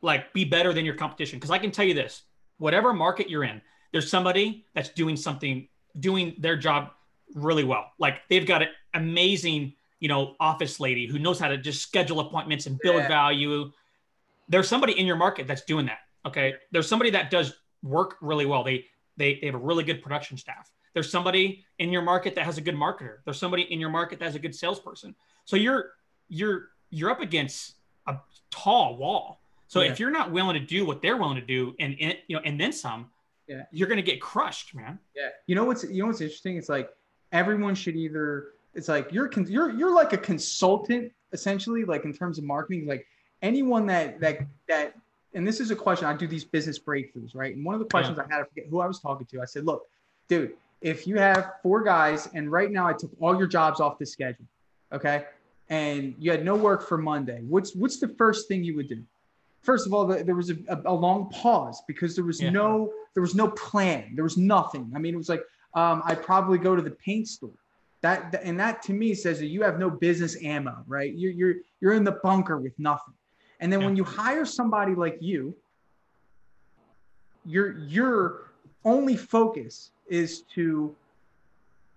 like 0.00 0.32
be 0.32 0.44
better 0.44 0.72
than 0.72 0.84
your 0.84 0.94
competition? 0.94 1.38
Because 1.38 1.50
I 1.50 1.58
can 1.58 1.70
tell 1.70 1.84
you 1.84 1.94
this: 1.94 2.22
whatever 2.58 2.92
market 2.92 3.28
you're 3.28 3.44
in, 3.44 3.60
there's 3.92 4.10
somebody 4.10 4.64
that's 4.74 4.90
doing 4.90 5.16
something, 5.16 5.68
doing 5.98 6.34
their 6.38 6.56
job 6.56 6.90
really 7.34 7.64
well. 7.64 7.92
Like 7.98 8.20
they've 8.28 8.46
got 8.46 8.62
an 8.62 8.68
amazing 8.94 9.74
you 10.02 10.08
know, 10.08 10.34
office 10.40 10.80
lady 10.80 11.06
who 11.06 11.16
knows 11.16 11.38
how 11.38 11.46
to 11.46 11.56
just 11.56 11.80
schedule 11.80 12.18
appointments 12.18 12.66
and 12.66 12.76
build 12.80 12.96
yeah. 12.96 13.08
value. 13.08 13.70
There's 14.48 14.68
somebody 14.68 14.98
in 14.98 15.06
your 15.06 15.14
market 15.14 15.46
that's 15.46 15.62
doing 15.62 15.86
that. 15.86 16.00
Okay. 16.26 16.56
There's 16.72 16.88
somebody 16.88 17.10
that 17.10 17.30
does 17.30 17.54
work 17.84 18.16
really 18.20 18.44
well. 18.44 18.64
They 18.64 18.86
they, 19.16 19.38
they 19.40 19.46
have 19.46 19.54
a 19.54 19.58
really 19.58 19.84
good 19.84 20.02
production 20.02 20.36
staff. 20.36 20.72
There's 20.92 21.08
somebody 21.08 21.64
in 21.78 21.92
your 21.92 22.02
market 22.02 22.34
that 22.34 22.44
has 22.44 22.58
a 22.58 22.60
good 22.60 22.74
marketer. 22.74 23.18
There's 23.24 23.38
somebody 23.38 23.62
in 23.72 23.78
your 23.78 23.90
market 23.90 24.18
that 24.18 24.24
has 24.24 24.34
a 24.34 24.40
good 24.40 24.56
salesperson. 24.56 25.14
So 25.44 25.54
you're 25.54 25.90
you're 26.28 26.70
you're 26.90 27.10
up 27.10 27.20
against 27.20 27.76
a 28.08 28.16
tall 28.50 28.96
wall. 28.96 29.40
So 29.68 29.82
yeah. 29.82 29.92
if 29.92 30.00
you're 30.00 30.10
not 30.10 30.32
willing 30.32 30.54
to 30.54 30.66
do 30.66 30.84
what 30.84 31.00
they're 31.00 31.16
willing 31.16 31.36
to 31.36 31.46
do 31.46 31.76
and, 31.78 31.94
and 32.00 32.18
you 32.26 32.34
know 32.34 32.42
and 32.44 32.60
then 32.60 32.72
some, 32.72 33.08
yeah, 33.46 33.66
you're 33.70 33.88
gonna 33.88 34.02
get 34.02 34.20
crushed, 34.20 34.74
man. 34.74 34.98
Yeah. 35.14 35.28
You 35.46 35.54
know 35.54 35.62
what's 35.62 35.84
you 35.84 36.02
know 36.02 36.08
what's 36.08 36.20
interesting? 36.20 36.56
It's 36.56 36.68
like 36.68 36.90
everyone 37.30 37.76
should 37.76 37.94
either 37.94 38.48
it's 38.74 38.88
like 38.88 39.12
you're 39.12 39.30
you're 39.46 39.70
you're 39.70 39.94
like 39.94 40.12
a 40.12 40.18
consultant 40.18 41.12
essentially, 41.32 41.84
like 41.84 42.04
in 42.04 42.12
terms 42.12 42.38
of 42.38 42.44
marketing. 42.44 42.86
Like 42.86 43.06
anyone 43.40 43.86
that 43.86 44.20
that 44.20 44.38
that, 44.68 44.94
and 45.34 45.46
this 45.46 45.60
is 45.60 45.70
a 45.70 45.76
question. 45.76 46.06
I 46.06 46.14
do 46.14 46.26
these 46.26 46.44
business 46.44 46.78
breakthroughs, 46.78 47.34
right? 47.34 47.54
And 47.54 47.64
one 47.64 47.74
of 47.74 47.80
the 47.80 47.86
questions 47.86 48.18
yeah. 48.18 48.24
I 48.30 48.34
had, 48.34 48.42
I 48.42 48.44
forget 48.44 48.66
who 48.68 48.80
I 48.80 48.86
was 48.86 49.00
talking 49.00 49.26
to. 49.26 49.40
I 49.40 49.44
said, 49.44 49.64
look, 49.64 49.86
dude, 50.28 50.52
if 50.80 51.06
you 51.06 51.18
have 51.18 51.52
four 51.62 51.82
guys, 51.82 52.28
and 52.34 52.50
right 52.50 52.70
now 52.70 52.86
I 52.86 52.92
took 52.92 53.10
all 53.20 53.36
your 53.36 53.46
jobs 53.46 53.80
off 53.80 53.98
the 53.98 54.06
schedule, 54.06 54.46
okay, 54.92 55.24
and 55.68 56.14
you 56.18 56.30
had 56.30 56.44
no 56.44 56.54
work 56.54 56.86
for 56.86 56.98
Monday, 56.98 57.42
what's 57.48 57.74
what's 57.74 57.98
the 57.98 58.08
first 58.08 58.48
thing 58.48 58.64
you 58.64 58.76
would 58.76 58.88
do? 58.88 59.02
First 59.60 59.86
of 59.86 59.94
all, 59.94 60.06
there 60.06 60.34
was 60.34 60.50
a, 60.50 60.56
a 60.86 60.92
long 60.92 61.30
pause 61.30 61.82
because 61.86 62.16
there 62.16 62.24
was 62.24 62.40
yeah. 62.40 62.50
no 62.50 62.92
there 63.14 63.22
was 63.22 63.34
no 63.34 63.48
plan. 63.48 64.12
There 64.14 64.24
was 64.24 64.36
nothing. 64.36 64.90
I 64.94 64.98
mean, 64.98 65.14
it 65.14 65.18
was 65.18 65.28
like 65.28 65.44
um, 65.74 66.02
I'd 66.04 66.22
probably 66.22 66.58
go 66.58 66.74
to 66.74 66.82
the 66.82 66.90
paint 66.90 67.28
store 67.28 67.52
that 68.02 68.40
and 68.42 68.58
that 68.58 68.82
to 68.82 68.92
me 68.92 69.14
says 69.14 69.38
that 69.38 69.46
you 69.46 69.62
have 69.62 69.78
no 69.78 69.88
business 69.88 70.36
ammo, 70.42 70.84
right? 70.86 71.14
You're 71.14 71.32
you're 71.32 71.54
you're 71.80 71.94
in 71.94 72.04
the 72.04 72.18
bunker 72.22 72.58
with 72.58 72.78
nothing. 72.78 73.14
And 73.60 73.72
then 73.72 73.80
yeah. 73.80 73.86
when 73.86 73.96
you 73.96 74.04
hire 74.04 74.44
somebody 74.44 74.94
like 74.94 75.18
you, 75.20 75.54
your 77.44 77.78
your 77.78 78.50
only 78.84 79.16
focus 79.16 79.92
is 80.08 80.42
to 80.54 80.94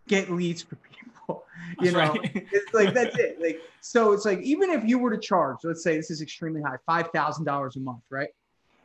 get 0.08 0.30
leads 0.30 0.62
for 0.62 0.76
people. 0.92 1.44
You 1.82 1.92
that's 1.92 1.94
know, 1.94 2.22
right. 2.22 2.48
it's 2.52 2.74
like 2.74 2.94
that's 2.94 3.18
it. 3.18 3.42
Like 3.42 3.60
so, 3.82 4.12
it's 4.12 4.26
like 4.26 4.40
even 4.42 4.70
if 4.70 4.84
you 4.84 5.00
were 5.00 5.10
to 5.10 5.20
charge, 5.20 5.58
let's 5.64 5.84
say 5.84 5.98
this 5.98 6.12
is 6.12 6.22
extremely 6.22 6.62
high, 6.62 6.78
five 6.86 7.10
thousand 7.10 7.46
dollars 7.46 7.78
a 7.78 7.80
month, 7.80 8.04
right? 8.12 8.30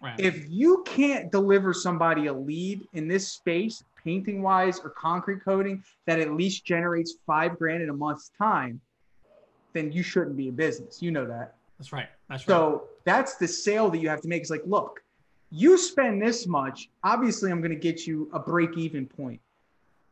Right. 0.02 0.18
If 0.18 0.48
you 0.48 0.82
can't 0.86 1.30
deliver 1.30 1.74
somebody 1.74 2.26
a 2.26 2.32
lead 2.32 2.86
in 2.94 3.06
this 3.06 3.28
space, 3.28 3.84
painting 4.02 4.42
wise 4.42 4.80
or 4.80 4.90
concrete 4.90 5.44
coating, 5.44 5.84
that 6.06 6.18
at 6.18 6.32
least 6.32 6.64
generates 6.64 7.16
five 7.26 7.58
grand 7.58 7.82
in 7.82 7.90
a 7.90 7.94
month's 7.94 8.30
time, 8.38 8.80
then 9.72 9.92
you 9.92 10.02
shouldn't 10.02 10.36
be 10.36 10.48
in 10.48 10.54
business. 10.54 11.02
You 11.02 11.10
know 11.10 11.26
that. 11.26 11.54
That's 11.78 11.92
right. 11.92 12.08
That's 12.28 12.48
right. 12.48 12.54
So 12.54 12.84
that's 13.04 13.36
the 13.36 13.46
sale 13.46 13.90
that 13.90 13.98
you 13.98 14.08
have 14.08 14.20
to 14.22 14.28
make. 14.28 14.40
It's 14.40 14.50
like, 14.50 14.62
look, 14.64 15.02
you 15.50 15.76
spend 15.76 16.22
this 16.22 16.46
much. 16.46 16.88
Obviously, 17.04 17.50
I'm 17.50 17.60
going 17.60 17.70
to 17.70 17.76
get 17.76 18.06
you 18.06 18.30
a 18.32 18.38
break 18.38 18.76
even 18.76 19.06
point. 19.06 19.40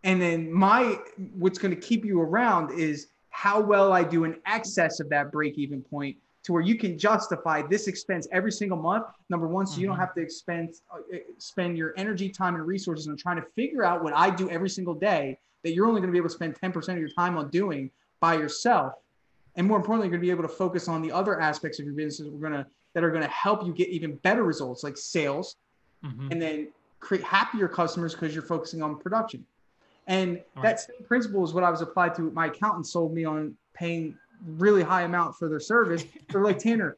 And 0.04 0.20
then 0.20 0.52
my 0.52 0.98
what's 1.34 1.58
going 1.58 1.74
to 1.74 1.80
keep 1.80 2.04
you 2.04 2.20
around 2.20 2.78
is 2.78 3.08
how 3.30 3.60
well 3.60 3.92
I 3.92 4.04
do 4.04 4.24
in 4.24 4.36
excess 4.46 5.00
of 5.00 5.08
that 5.10 5.32
break 5.32 5.58
even 5.58 5.82
point 5.82 6.16
to 6.44 6.52
where 6.52 6.62
you 6.62 6.76
can 6.76 6.98
justify 6.98 7.62
this 7.62 7.88
expense 7.88 8.26
every 8.32 8.52
single 8.52 8.78
month. 8.78 9.06
Number 9.28 9.48
one, 9.48 9.66
so 9.66 9.72
mm-hmm. 9.72 9.80
you 9.80 9.86
don't 9.88 9.96
mm-hmm. 9.96 10.00
have 10.00 10.14
to 10.14 10.20
expense 10.20 10.82
uh, 10.92 11.18
spend 11.38 11.76
your 11.76 11.94
energy, 11.96 12.28
time, 12.28 12.54
and 12.54 12.66
resources 12.66 13.08
on 13.08 13.16
trying 13.16 13.36
to 13.36 13.46
figure 13.54 13.84
out 13.84 14.02
what 14.02 14.14
I 14.14 14.30
do 14.30 14.48
every 14.50 14.70
single 14.70 14.94
day 14.94 15.38
that 15.64 15.72
you're 15.72 15.86
only 15.86 16.00
going 16.00 16.08
to 16.08 16.12
be 16.12 16.18
able 16.18 16.28
to 16.28 16.34
spend 16.34 16.54
10% 16.54 16.88
of 16.88 16.98
your 16.98 17.10
time 17.10 17.36
on 17.36 17.50
doing 17.50 17.90
by 18.20 18.34
yourself. 18.34 18.94
And 19.56 19.66
more 19.66 19.76
importantly, 19.76 20.06
you're 20.06 20.12
going 20.12 20.20
to 20.20 20.26
be 20.26 20.30
able 20.30 20.48
to 20.48 20.56
focus 20.56 20.88
on 20.88 21.02
the 21.02 21.10
other 21.10 21.40
aspects 21.40 21.80
of 21.80 21.84
your 21.84 21.94
business 21.94 22.18
that 22.18 22.32
we're 22.32 22.48
going 22.48 22.64
to 22.64 22.66
that 22.94 23.04
are 23.04 23.10
going 23.10 23.22
to 23.22 23.28
help 23.28 23.66
you 23.66 23.72
get 23.72 23.88
even 23.88 24.16
better 24.16 24.42
results, 24.42 24.82
like 24.82 24.96
sales, 24.96 25.56
mm-hmm. 26.04 26.32
and 26.32 26.40
then 26.40 26.68
create 27.00 27.22
happier 27.22 27.68
customers 27.68 28.14
because 28.14 28.34
you're 28.34 28.42
focusing 28.42 28.82
on 28.82 28.98
production. 28.98 29.44
And 30.06 30.40
All 30.56 30.62
that 30.62 30.68
right. 30.68 30.80
same 30.80 31.06
principle 31.06 31.44
is 31.44 31.52
what 31.52 31.64
I 31.64 31.70
was 31.70 31.82
applied 31.82 32.14
to. 32.16 32.22
My 32.30 32.46
accountant 32.46 32.86
sold 32.86 33.12
me 33.12 33.24
on 33.24 33.54
paying 33.74 34.16
really 34.46 34.82
high 34.82 35.02
amount 35.02 35.36
for 35.36 35.48
their 35.48 35.60
service. 35.60 36.04
They're 36.30 36.42
like, 36.42 36.58
Tanner, 36.58 36.96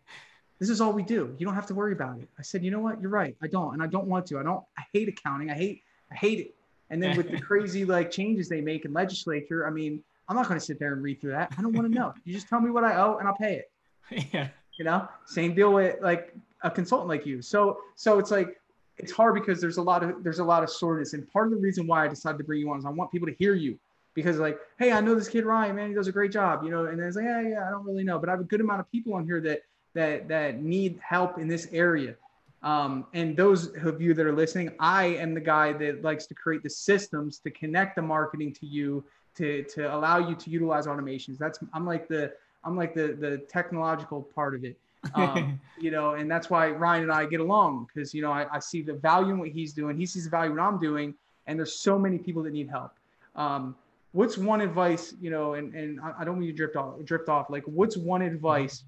this 0.59 0.69
is 0.69 0.81
all 0.81 0.93
we 0.93 1.03
do. 1.03 1.35
You 1.39 1.47
don't 1.47 1.55
have 1.55 1.67
to 1.67 1.75
worry 1.75 1.93
about 1.93 2.19
it. 2.19 2.29
I 2.39 2.43
said, 2.43 2.65
you 2.65 2.71
know 2.71 2.81
what? 2.81 3.01
You're 3.01 3.11
right. 3.11 3.37
I 3.43 3.47
don't, 3.47 3.73
and 3.75 3.83
I 3.83 3.87
don't 3.87 4.07
want 4.07 4.27
to. 4.27 4.39
I 4.39 4.43
don't. 4.43 4.63
I 4.79 4.83
hate 4.93 5.09
accounting. 5.09 5.51
I 5.51 5.55
hate. 5.55 5.83
I 6.13 6.15
hate 6.15 6.39
it. 6.41 6.55
And 6.91 7.03
then 7.03 7.17
with 7.17 7.31
the 7.31 7.41
crazy 7.41 7.85
like 7.85 8.11
changes 8.11 8.49
they 8.49 8.61
make 8.61 8.85
in 8.85 8.93
legislature, 8.93 9.67
I 9.67 9.71
mean, 9.71 10.03
I'm 10.29 10.37
not 10.37 10.49
going 10.49 10.61
to 10.61 10.65
sit 10.65 10.79
there 10.79 10.93
and 10.93 11.03
read 11.03 11.21
through 11.21 11.33
that. 11.33 11.53
I 11.57 11.63
don't 11.63 11.73
want 11.73 11.91
to 11.91 11.95
know. 11.95 12.15
You 12.25 12.35
just 12.35 12.49
tell 12.49 12.61
me 12.61 12.71
what 12.71 12.85
I 12.85 12.97
owe, 12.97 13.17
and 13.17 13.27
I'll 13.27 13.37
pay 13.37 13.55
it. 13.55 13.71
Yeah. 14.33 14.49
You 14.77 14.85
know, 14.85 15.07
same 15.27 15.55
deal 15.55 15.75
with 15.75 16.01
like 16.01 16.35
a 16.63 16.71
consultant 16.71 17.09
like 17.09 17.27
you. 17.27 17.43
So, 17.43 17.81
so 17.97 18.19
it's 18.19 18.31
like 18.31 18.59
it's 18.97 19.13
hard 19.13 19.35
because 19.35 19.61
there's 19.61 19.77
a 19.77 19.83
lot 19.83 20.03
of 20.03 20.25
there's 20.25 20.39
a 20.39 20.45
lot 20.45 20.63
of 20.63 20.71
soreness, 20.71 21.13
and 21.13 21.31
part 21.31 21.47
of 21.47 21.53
the 21.53 21.59
reason 21.59 21.87
why 21.87 22.05
I 22.05 22.09
decided 22.09 22.39
to 22.39 22.45
bring 22.45 22.61
you 22.61 22.71
on 22.71 22.79
is 22.79 22.87
I 22.87 22.91
want 22.91 23.13
people 23.13 23.29
to 23.29 23.35
hear 23.35 23.55
you 23.55 23.79
because 24.15 24.39
like, 24.39 24.59
hey, 24.79 24.93
I 24.93 25.01
know 25.01 25.15
this 25.15 25.29
kid 25.29 25.45
Ryan, 25.45 25.77
man, 25.77 25.89
he 25.89 25.95
does 25.95 26.09
a 26.09 26.13
great 26.13 26.33
job, 26.33 26.65
you 26.65 26.71
know. 26.71 26.87
And 26.87 26.99
then 26.99 27.07
it's 27.07 27.17
like, 27.17 27.25
yeah, 27.25 27.41
yeah, 27.41 27.67
I 27.67 27.71
don't 27.71 27.85
really 27.85 28.05
know, 28.05 28.19
but 28.19 28.29
I 28.29 28.33
have 28.33 28.41
a 28.41 28.45
good 28.45 28.61
amount 28.61 28.81
of 28.81 28.91
people 28.91 29.15
on 29.15 29.25
here 29.25 29.41
that 29.43 29.63
that 29.95 30.29
that 30.29 30.63
need 30.63 30.99
help 31.03 31.39
in 31.39 31.49
this 31.49 31.69
area. 31.73 32.17
Um, 32.63 33.07
and 33.15 33.37
those 33.37 33.75
of 33.77 34.03
you 34.03 34.13
that 34.15 34.27
are 34.27 34.35
listening, 34.35 34.73
I 34.79 35.07
am 35.07 35.33
the 35.33 35.41
guy 35.41 35.73
that 35.73 36.03
likes 36.03 36.27
to 36.27 36.35
create 36.35 36.63
the 36.63 36.71
systems 36.71 37.39
to 37.39 37.51
connect 37.51 37.97
the 37.97 38.03
marketing 38.03 38.53
to 38.55 38.67
you 38.67 39.05
to 39.37 39.63
to 39.65 39.95
allow 39.95 40.19
you 40.19 40.35
to 40.35 40.51
utilize 40.51 40.87
automations. 40.87 41.39
That's 41.39 41.59
I'm 41.73 41.87
like 41.87 42.09
the 42.09 42.33
I'm 42.65 42.77
like 42.77 42.95
the 42.95 43.17
the 43.19 43.39
technological 43.49 44.23
part 44.23 44.55
of 44.55 44.65
it. 44.65 44.77
um, 45.15 45.59
you 45.81 45.91
know, 45.91 46.15
and 46.15 46.31
that's 46.31 46.51
why 46.51 46.71
Ryan 46.71 47.05
and 47.05 47.13
I 47.13 47.25
get 47.25 47.41
along 47.41 47.87
because 47.93 48.13
you 48.13 48.21
know 48.21 48.33
I, 48.33 48.47
I 48.53 48.59
see 48.59 48.83
the 48.83 48.95
value 48.95 49.33
in 49.33 49.39
what 49.39 49.49
he's 49.49 49.73
doing, 49.73 49.97
he 49.97 50.05
sees 50.05 50.25
the 50.25 50.31
value 50.31 50.51
in 50.51 50.59
what 50.59 50.65
I'm 50.65 50.79
doing, 50.79 51.15
and 51.47 51.59
there's 51.59 51.75
so 51.75 51.99
many 51.99 52.19
people 52.19 52.43
that 52.43 52.53
need 52.53 52.69
help. 52.69 52.93
Um, 53.37 53.75
what's 54.13 54.37
one 54.37 54.61
advice, 54.61 55.15
you 55.21 55.31
know, 55.31 55.55
and, 55.55 55.75
and 55.75 56.01
I 56.19 56.25
don't 56.25 56.39
mean 56.39 56.49
to 56.49 56.55
drift 56.55 56.77
off, 56.77 57.03
drift 57.05 57.29
off. 57.29 57.51
Like, 57.51 57.63
what's 57.65 57.97
one 57.97 58.23
advice, 58.23 58.85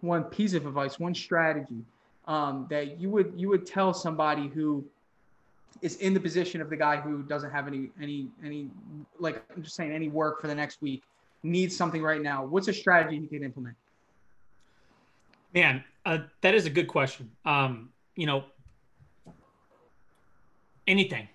one 0.00 0.24
piece 0.24 0.54
of 0.54 0.66
advice, 0.66 0.98
one 0.98 1.14
strategy 1.14 1.84
um, 2.28 2.66
that 2.70 3.00
you 3.00 3.10
would 3.10 3.32
you 3.36 3.48
would 3.48 3.66
tell 3.66 3.92
somebody 3.92 4.48
who 4.48 4.84
is 5.82 5.96
in 5.96 6.14
the 6.14 6.20
position 6.20 6.60
of 6.60 6.70
the 6.70 6.76
guy 6.76 6.96
who 6.96 7.22
doesn't 7.22 7.50
have 7.50 7.66
any 7.66 7.90
any 8.00 8.28
any 8.44 8.68
like 9.18 9.42
I'm 9.54 9.62
just 9.62 9.74
saying 9.74 9.92
any 9.92 10.08
work 10.08 10.40
for 10.40 10.46
the 10.46 10.54
next 10.54 10.80
week 10.82 11.02
needs 11.42 11.76
something 11.76 12.02
right 12.02 12.20
now? 12.20 12.44
What's 12.44 12.68
a 12.68 12.72
strategy 12.72 13.18
he 13.18 13.26
can 13.26 13.42
implement? 13.42 13.76
Man, 15.54 15.82
uh, 16.04 16.18
that 16.42 16.54
is 16.54 16.66
a 16.66 16.70
good 16.70 16.88
question. 16.88 17.30
Um, 17.44 17.90
you 18.14 18.26
know, 18.26 18.44
anything 20.86 21.28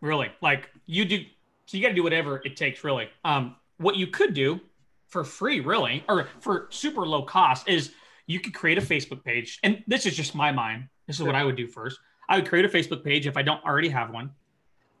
really 0.00 0.32
like 0.42 0.68
you 0.86 1.04
do. 1.04 1.24
So 1.66 1.76
you 1.76 1.82
got 1.82 1.90
to 1.90 1.94
do 1.94 2.02
whatever 2.02 2.40
it 2.44 2.56
takes, 2.56 2.84
really. 2.84 3.08
Um, 3.24 3.56
what 3.78 3.96
you 3.96 4.06
could 4.06 4.34
do 4.34 4.60
for 5.08 5.24
free, 5.24 5.60
really, 5.60 6.04
or 6.08 6.28
for 6.40 6.68
super 6.70 7.06
low 7.06 7.22
cost, 7.22 7.68
is 7.68 7.92
you 8.26 8.40
could 8.40 8.54
create 8.54 8.78
a 8.78 8.82
Facebook 8.82 9.24
page. 9.24 9.58
And 9.62 9.82
this 9.86 10.06
is 10.06 10.16
just 10.16 10.34
my 10.34 10.52
mind. 10.52 10.88
This 11.06 11.16
is 11.16 11.22
what 11.22 11.34
I 11.34 11.44
would 11.44 11.56
do 11.56 11.66
first. 11.66 11.98
I 12.28 12.36
would 12.36 12.48
create 12.48 12.64
a 12.64 12.68
Facebook 12.68 13.04
page 13.04 13.26
if 13.26 13.36
I 13.36 13.42
don't 13.42 13.62
already 13.64 13.88
have 13.88 14.10
one. 14.10 14.30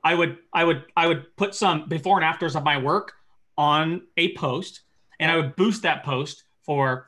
I 0.04 0.14
would 0.14 0.38
I 0.52 0.64
would 0.64 0.84
I 0.96 1.06
would 1.06 1.36
put 1.36 1.54
some 1.54 1.88
before 1.88 2.16
and 2.16 2.24
afters 2.24 2.56
of 2.56 2.64
my 2.64 2.76
work 2.76 3.12
on 3.56 4.02
a 4.16 4.34
post 4.34 4.80
and 5.20 5.30
I 5.30 5.36
would 5.36 5.54
boost 5.54 5.82
that 5.82 6.04
post 6.04 6.42
for 6.62 7.06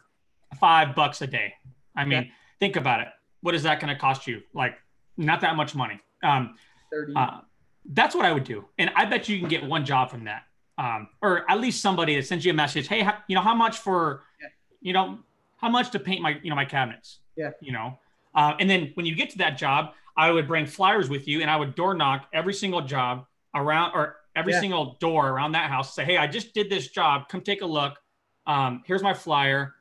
five 0.61 0.95
bucks 0.95 1.21
a 1.21 1.27
day. 1.27 1.53
I 1.97 2.05
mean, 2.05 2.31
think 2.61 2.77
about 2.77 3.01
it. 3.01 3.09
What 3.41 3.55
is 3.55 3.65
that 3.65 3.81
going 3.81 3.93
to 3.93 4.01
cost 4.01 4.27
you? 4.27 4.43
Like, 4.55 4.75
not 5.17 5.41
that 5.41 5.57
much 5.57 5.75
money. 5.75 6.01
Um, 6.23 6.55
30. 6.91 7.13
Uh, 7.15 7.41
that's 7.87 8.15
what 8.15 8.25
I 8.25 8.33
would 8.33 8.45
do. 8.45 8.65
And 8.79 8.91
I 8.97 9.05
bet 9.05 9.29
you 9.29 9.39
can 9.39 9.49
get 9.49 9.65
one 9.65 9.85
job 9.85 10.11
from 10.11 10.25
that. 10.25 10.45
Um, 10.77 11.09
or 11.23 11.49
at 11.51 11.61
least 11.61 11.81
somebody 11.81 12.17
that 12.17 12.27
sends 12.27 12.45
you 12.45 12.51
a 12.51 12.55
message. 12.55 12.89
Hey, 12.89 13.03
how, 13.03 13.17
you 13.29 13.37
know, 13.37 13.43
how 13.43 13.55
much 13.55 13.79
for, 13.79 14.23
yeah. 14.41 14.49
you 14.81 14.93
know, 14.93 15.19
how 15.59 15.69
much 15.69 15.91
to 15.91 16.01
paint 16.01 16.21
my, 16.21 16.39
you 16.43 16.51
know, 16.51 16.57
my 16.57 16.65
cabinets? 16.65 17.19
Yeah. 17.37 17.51
You 17.61 17.73
know, 17.73 17.99
uh, 18.35 18.55
and 18.59 18.69
then 18.69 18.91
when 18.95 19.07
you 19.07 19.15
get 19.15 19.31
to 19.31 19.39
that 19.39 19.57
job, 19.57 19.93
I 20.17 20.31
would 20.31 20.47
bring 20.47 20.67
flyers 20.67 21.09
with 21.09 21.29
you 21.29 21.41
and 21.41 21.51
I 21.51 21.57
would 21.57 21.75
door 21.75 21.95
knock 21.95 22.29
every 22.33 22.55
single 22.55 22.83
job 22.83 23.27
around 23.55 23.93
or 23.95 24.17
every 24.37 24.53
yeah. 24.53 24.61
single 24.61 24.97
door 25.01 25.29
around 25.29 25.53
that 25.53 25.71
house. 25.71 25.95
Say, 25.95 26.05
hey, 26.05 26.17
I 26.17 26.27
just 26.27 26.55
did 26.55 26.71
this 26.71 26.89
job. 26.89 27.29
Come 27.29 27.41
take 27.41 27.63
a 27.63 27.67
look. 27.67 27.99
Um, 28.47 28.83
here's 28.87 29.03
my 29.03 29.15
flyer. 29.15 29.75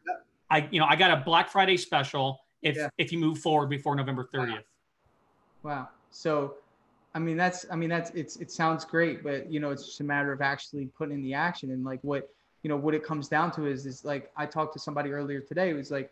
I, 0.50 0.68
you 0.72 0.80
know, 0.80 0.86
I 0.86 0.96
got 0.96 1.12
a 1.12 1.24
Black 1.24 1.50
Friday 1.50 1.78
special 1.78 2.39
if 2.62 2.78
if 2.98 3.12
you 3.12 3.18
move 3.18 3.39
forward 3.39 3.70
before 3.70 3.96
November 3.96 4.28
30th. 4.34 4.50
Wow. 4.52 4.60
wow. 5.63 5.89
So, 6.12 6.56
I 7.15 7.19
mean, 7.19 7.38
that's 7.38 7.65
I 7.71 7.76
mean 7.76 7.89
that's 7.89 8.10
it's 8.12 8.38
it 8.38 8.52
sounds 8.52 8.86
great, 8.86 9.23
but 9.23 9.52
you 9.52 9.60
know, 9.60 9.69
it's 9.69 9.86
just 9.86 9.99
a 9.99 10.04
matter 10.04 10.32
of 10.32 10.41
actually 10.41 10.86
putting 10.97 11.15
in 11.15 11.23
the 11.23 11.34
action 11.34 11.71
and 11.71 11.84
like 11.86 11.99
what 12.02 12.30
you 12.63 12.69
know 12.69 12.78
what 12.78 12.93
it 12.93 13.04
comes 13.04 13.28
down 13.28 13.52
to 13.52 13.67
is 13.67 13.86
is 13.86 14.04
like 14.04 14.32
I 14.36 14.45
talked 14.45 14.73
to 14.73 14.80
somebody 14.80 15.12
earlier 15.12 15.39
today. 15.39 15.69
It 15.69 15.76
was 15.76 15.91
like, 15.91 16.12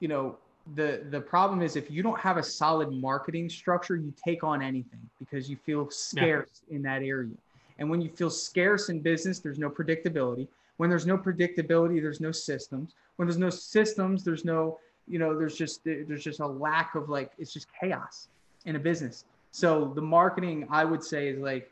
you 0.00 0.08
know, 0.08 0.36
the 0.74 1.02
the 1.10 1.20
problem 1.20 1.62
is 1.62 1.76
if 1.76 1.90
you 1.90 2.02
don't 2.02 2.18
have 2.20 2.36
a 2.36 2.42
solid 2.42 2.92
marketing 2.92 3.48
structure, 3.48 3.96
you 3.96 4.12
take 4.22 4.44
on 4.44 4.60
anything 4.60 5.08
because 5.18 5.48
you 5.48 5.56
feel 5.56 5.90
scarce 5.90 6.62
yeah. 6.68 6.76
in 6.76 6.82
that 6.82 7.02
area. 7.02 7.34
And 7.78 7.88
when 7.88 8.00
you 8.00 8.08
feel 8.08 8.30
scarce 8.30 8.88
in 8.88 9.00
business, 9.00 9.38
there's 9.38 9.58
no 9.58 9.70
predictability. 9.70 10.48
When 10.76 10.90
there's 10.90 11.06
no 11.06 11.16
predictability, 11.16 12.02
there's 12.02 12.20
no 12.20 12.32
systems. 12.32 12.94
When 13.16 13.26
there's 13.26 13.38
no 13.38 13.50
systems, 13.50 14.24
there's 14.24 14.44
no, 14.44 14.78
you 15.06 15.18
know, 15.18 15.36
there's 15.38 15.56
just 15.56 15.84
there's 15.84 16.24
just 16.24 16.40
a 16.40 16.46
lack 16.46 16.94
of 16.96 17.08
like 17.08 17.32
it's 17.38 17.52
just 17.52 17.68
chaos 17.80 18.28
in 18.66 18.76
a 18.76 18.78
business. 18.78 19.24
So 19.50 19.92
the 19.94 20.02
marketing, 20.02 20.66
I 20.70 20.84
would 20.84 21.02
say, 21.02 21.28
is 21.28 21.38
like 21.38 21.70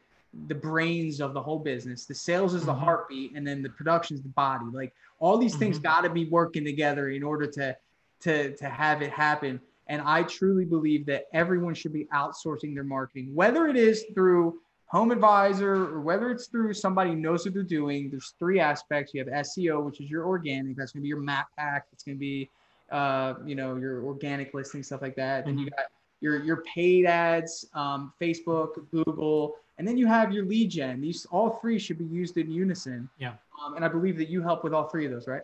the 0.49 0.55
brains 0.55 1.21
of 1.21 1.35
the 1.35 1.43
whole 1.43 1.59
business. 1.59 2.05
The 2.05 2.15
sales 2.15 2.55
is 2.55 2.65
the 2.65 2.73
mm-hmm. 2.73 2.85
heartbeat, 2.85 3.33
and 3.35 3.47
then 3.47 3.63
the 3.63 3.71
production 3.71 4.17
is 4.17 4.23
the 4.23 4.29
body. 4.31 4.67
Like 4.73 4.93
all 5.19 5.39
these 5.39 5.53
mm-hmm. 5.53 5.61
things 5.61 5.79
got 5.79 6.03
to 6.03 6.11
be 6.11 6.27
working 6.27 6.65
together 6.65 7.11
in 7.11 7.23
order 7.23 7.47
to 7.47 7.77
to 8.21 8.57
to 8.57 8.69
have 8.69 9.03
it 9.03 9.11
happen. 9.11 9.61
And 9.89 10.03
I 10.03 10.25
truly 10.25 10.65
believe 10.65 11.07
that 11.07 11.27
everyone 11.33 11.75
should 11.75 11.93
be 11.93 12.07
outsourcing 12.07 12.75
their 12.75 12.85
marketing, 12.85 13.33
whether 13.35 13.69
it 13.69 13.77
is 13.77 14.05
through 14.15 14.59
HomeAdvisor 14.93 15.63
or 15.63 16.01
whether 16.01 16.31
it's 16.31 16.47
through 16.47 16.75
somebody 16.75 17.11
who 17.11 17.17
knows 17.17 17.45
what 17.45 17.55
they're 17.55 17.63
doing. 17.63 18.11
There's 18.11 18.35
three 18.39 18.61
aspects. 18.61 19.15
You 19.15 19.25
have 19.25 19.47
SEO, 19.47 19.85
which 19.85 20.01
is 20.01 20.11
your 20.11 20.27
organic. 20.27 20.77
That's 20.77 20.93
going 20.93 21.01
to 21.01 21.03
be 21.03 21.09
your 21.09 21.21
map 21.21 21.49
pack. 21.57 21.87
It's 21.93 22.03
going 22.03 22.17
to 22.17 22.21
be, 22.21 22.51
uh, 22.91 23.35
you 23.45 23.55
know, 23.55 23.77
your 23.77 24.05
organic 24.05 24.55
listing 24.55 24.83
stuff 24.83 25.03
like 25.03 25.17
that. 25.17 25.41
Mm-hmm. 25.41 25.49
Then 25.49 25.59
you 25.59 25.67
mm-hmm. 25.67 25.77
got 25.77 25.87
your 26.21 26.43
your 26.43 26.63
paid 26.63 27.07
ads, 27.07 27.67
um, 27.75 28.13
Facebook, 28.21 28.89
Google, 28.91 29.57
and 29.79 29.87
then 29.87 29.97
you 29.97 30.07
have 30.07 30.33
your 30.33 30.45
lead 30.45 30.71
gen. 30.71 31.01
These 31.01 31.27
all 31.27 31.59
three 31.61 31.79
should 31.79 31.99
be 31.99 32.05
used 32.05 32.37
in 32.37 32.51
unison. 32.51 33.09
Yeah. 33.19 33.35
Um, 33.63 33.75
and 33.75 33.85
I 33.85 33.89
believe 33.89 34.17
that 34.19 34.29
you 34.29 34.43
help 34.43 34.65
with 34.65 34.73
all 34.73 34.89
three 34.89 35.07
of 35.07 35.13
those, 35.13 35.27
right? 35.27 35.43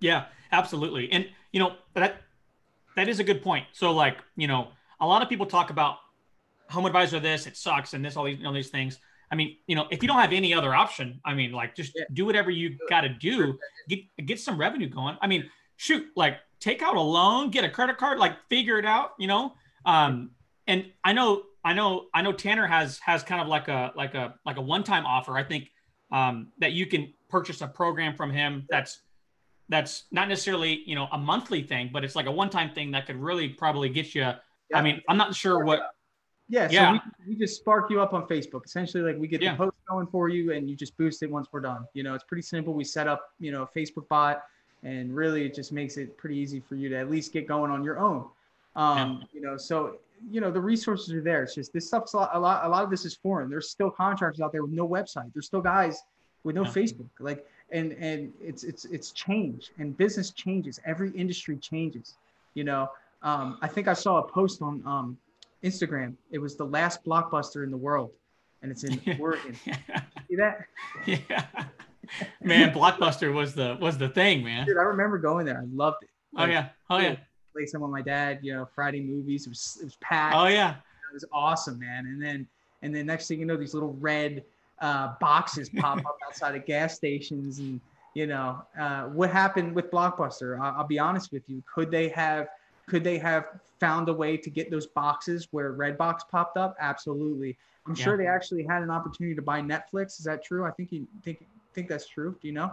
Yeah, 0.00 0.26
absolutely. 0.52 1.10
And 1.12 1.26
you 1.52 1.60
know 1.60 1.74
that 1.94 2.22
that 2.96 3.08
is 3.08 3.20
a 3.20 3.24
good 3.24 3.42
point. 3.42 3.66
So 3.72 3.92
like 3.92 4.18
you 4.36 4.46
know 4.46 4.68
a 5.00 5.06
lot 5.06 5.22
of 5.22 5.28
people 5.28 5.46
talk 5.46 5.70
about 5.70 5.98
HomeAdvisor 6.70 7.22
this 7.22 7.46
it 7.46 7.56
sucks 7.56 7.94
and 7.94 8.04
this 8.04 8.16
all 8.16 8.24
these 8.24 8.38
you 8.38 8.44
know 8.44 8.52
these 8.52 8.70
things. 8.70 8.98
I 9.30 9.34
mean, 9.34 9.56
you 9.66 9.76
know, 9.76 9.86
if 9.90 10.02
you 10.02 10.08
don't 10.08 10.18
have 10.18 10.32
any 10.32 10.54
other 10.54 10.74
option, 10.74 11.20
I 11.24 11.34
mean, 11.34 11.52
like 11.52 11.74
just 11.74 11.92
yeah. 11.94 12.04
do 12.12 12.24
whatever 12.24 12.50
you 12.50 12.78
got 12.88 13.02
to 13.02 13.10
do, 13.10 13.58
get 13.88 14.00
get 14.24 14.40
some 14.40 14.58
revenue 14.58 14.88
going. 14.88 15.16
I 15.20 15.26
mean, 15.26 15.50
shoot, 15.76 16.06
like 16.16 16.38
take 16.60 16.82
out 16.82 16.96
a 16.96 17.00
loan, 17.00 17.50
get 17.50 17.64
a 17.64 17.70
credit 17.70 17.98
card, 17.98 18.18
like 18.18 18.36
figure 18.48 18.78
it 18.78 18.86
out, 18.86 19.12
you 19.18 19.26
know. 19.26 19.54
Um, 19.84 20.32
and 20.66 20.86
I 21.04 21.12
know, 21.12 21.42
I 21.64 21.72
know, 21.72 22.06
I 22.14 22.22
know 22.22 22.32
Tanner 22.32 22.66
has 22.66 22.98
has 22.98 23.22
kind 23.22 23.40
of 23.40 23.48
like 23.48 23.68
a 23.68 23.92
like 23.96 24.14
a 24.14 24.34
like 24.44 24.56
a 24.56 24.62
one 24.62 24.84
time 24.84 25.06
offer. 25.06 25.36
I 25.36 25.44
think 25.44 25.70
um, 26.10 26.48
that 26.58 26.72
you 26.72 26.86
can 26.86 27.12
purchase 27.28 27.60
a 27.60 27.68
program 27.68 28.14
from 28.14 28.30
him 28.30 28.66
that's 28.70 29.00
that's 29.68 30.04
not 30.10 30.28
necessarily 30.28 30.82
you 30.86 30.94
know 30.94 31.08
a 31.12 31.18
monthly 31.18 31.62
thing, 31.62 31.90
but 31.92 32.04
it's 32.04 32.16
like 32.16 32.26
a 32.26 32.32
one-time 32.32 32.70
thing 32.70 32.90
that 32.92 33.06
could 33.06 33.16
really 33.16 33.48
probably 33.48 33.88
get 33.88 34.14
you. 34.14 34.22
Yeah. 34.22 34.34
I 34.74 34.82
mean, 34.82 35.00
I'm 35.08 35.16
not 35.16 35.34
sure 35.34 35.64
what. 35.64 35.80
Yeah, 36.50 36.68
yeah. 36.70 36.94
So 36.94 37.00
we, 37.26 37.34
we 37.34 37.38
just 37.38 37.56
spark 37.56 37.90
you 37.90 38.00
up 38.00 38.14
on 38.14 38.26
Facebook. 38.26 38.64
Essentially, 38.64 39.02
like 39.02 39.20
we 39.20 39.28
get 39.28 39.42
yeah. 39.42 39.52
the 39.52 39.58
post 39.58 39.76
going 39.88 40.06
for 40.06 40.28
you, 40.28 40.52
and 40.52 40.68
you 40.68 40.76
just 40.76 40.96
boost 40.96 41.22
it 41.22 41.30
once 41.30 41.48
we're 41.52 41.60
done. 41.60 41.86
You 41.92 42.02
know, 42.02 42.14
it's 42.14 42.24
pretty 42.24 42.42
simple. 42.42 42.72
We 42.72 42.84
set 42.84 43.06
up, 43.06 43.28
you 43.38 43.52
know, 43.52 43.62
a 43.62 43.78
Facebook 43.78 44.08
bot, 44.08 44.42
and 44.82 45.14
really 45.14 45.44
it 45.44 45.54
just 45.54 45.72
makes 45.72 45.98
it 45.98 46.16
pretty 46.16 46.36
easy 46.36 46.60
for 46.60 46.74
you 46.74 46.88
to 46.88 46.96
at 46.96 47.10
least 47.10 47.32
get 47.32 47.46
going 47.46 47.70
on 47.70 47.84
your 47.84 47.98
own. 47.98 48.24
Um, 48.76 49.20
yeah. 49.20 49.26
You 49.32 49.40
know, 49.40 49.56
so 49.56 49.98
you 50.30 50.40
know 50.40 50.50
the 50.50 50.60
resources 50.60 51.12
are 51.14 51.22
there. 51.22 51.42
It's 51.42 51.54
just 51.54 51.72
this 51.72 51.86
stuff's 51.86 52.14
a 52.14 52.18
lot, 52.18 52.30
a 52.32 52.38
lot. 52.38 52.64
A 52.64 52.68
lot 52.68 52.84
of 52.84 52.90
this 52.90 53.04
is 53.04 53.14
foreign. 53.14 53.48
There's 53.48 53.70
still 53.70 53.90
contractors 53.90 54.40
out 54.40 54.52
there 54.52 54.62
with 54.62 54.72
no 54.72 54.88
website. 54.88 55.32
There's 55.32 55.46
still 55.46 55.60
guys 55.60 56.02
with 56.44 56.56
no 56.56 56.64
yeah. 56.64 56.70
Facebook. 56.70 57.08
Like 57.20 57.46
and 57.70 57.92
and 57.92 58.32
it's 58.40 58.64
it's 58.64 58.84
it's 58.86 59.12
changed 59.12 59.70
and 59.78 59.96
business 59.96 60.30
changes 60.30 60.80
every 60.84 61.10
industry 61.10 61.56
changes 61.56 62.14
you 62.54 62.64
know 62.64 62.90
um, 63.22 63.58
i 63.62 63.68
think 63.68 63.88
i 63.88 63.92
saw 63.92 64.18
a 64.18 64.22
post 64.22 64.62
on 64.62 64.82
um, 64.86 65.18
instagram 65.62 66.14
it 66.30 66.38
was 66.38 66.56
the 66.56 66.64
last 66.64 67.04
blockbuster 67.04 67.64
in 67.64 67.70
the 67.70 67.76
world 67.76 68.10
and 68.62 68.70
it's 68.70 68.84
in 68.84 69.00
oregon 69.20 69.54
see 69.64 70.36
that 70.36 70.60
yeah 71.06 71.44
man 72.40 72.72
blockbuster 72.72 73.32
was 73.32 73.54
the 73.54 73.76
was 73.80 73.98
the 73.98 74.08
thing 74.08 74.42
man 74.42 74.66
dude 74.66 74.78
i 74.78 74.82
remember 74.82 75.18
going 75.18 75.44
there 75.44 75.58
i 75.58 75.66
loved 75.74 76.02
it 76.02 76.10
oh 76.36 76.44
yeah 76.46 76.68
oh 76.90 76.98
yeah 76.98 77.16
play 77.52 77.66
some 77.66 77.80
with 77.80 77.90
my 77.90 78.02
dad 78.02 78.38
you 78.42 78.54
know 78.54 78.68
friday 78.74 79.00
movies. 79.00 79.46
It 79.46 79.50
was 79.50 79.78
it 79.80 79.84
was 79.84 79.96
packed. 79.96 80.36
Oh 80.36 80.46
yeah. 80.46 80.76
It 81.10 81.14
was 81.14 81.24
awesome 81.32 81.78
man. 81.78 82.06
And 82.06 82.22
then 82.22 82.46
and 82.82 82.94
then 82.94 83.06
next 83.06 83.28
thing 83.28 83.40
you 83.40 83.46
know 83.46 83.56
these 83.56 83.74
little 83.74 83.94
red 84.00 84.44
uh, 84.80 85.14
boxes 85.20 85.68
pop 85.68 85.98
up 85.98 86.18
outside 86.26 86.54
of 86.54 86.64
gas 86.64 86.94
stations 86.94 87.58
and 87.58 87.80
you 88.14 88.26
know 88.26 88.62
uh, 88.78 89.04
what 89.04 89.30
happened 89.30 89.74
with 89.74 89.90
blockbuster? 89.90 90.58
I'll, 90.60 90.78
I'll, 90.78 90.86
be 90.86 90.98
honest 90.98 91.32
with 91.32 91.42
you. 91.48 91.62
Could 91.72 91.90
they 91.90 92.08
have 92.08 92.48
could 92.86 93.04
they 93.04 93.18
have 93.18 93.46
found 93.80 94.08
a 94.08 94.12
way 94.12 94.36
to 94.36 94.50
get 94.50 94.70
those 94.70 94.86
boxes 94.86 95.48
where 95.50 95.72
red 95.72 95.98
redbox 95.98 96.20
popped 96.30 96.56
up? 96.56 96.76
Absolutely. 96.80 97.56
I'm 97.86 97.94
yeah. 97.94 98.04
sure 98.04 98.16
they 98.16 98.26
actually 98.26 98.64
had 98.64 98.82
an 98.82 98.90
opportunity 98.90 99.34
to 99.34 99.42
buy 99.42 99.60
netflix. 99.60 100.18
Is 100.18 100.24
that 100.24 100.44
true? 100.44 100.64
I 100.64 100.70
think 100.70 100.92
you 100.92 101.06
think 101.22 101.44
think 101.74 101.88
that's 101.88 102.06
true. 102.06 102.36
Do 102.40 102.48
you 102.48 102.54
know 102.54 102.72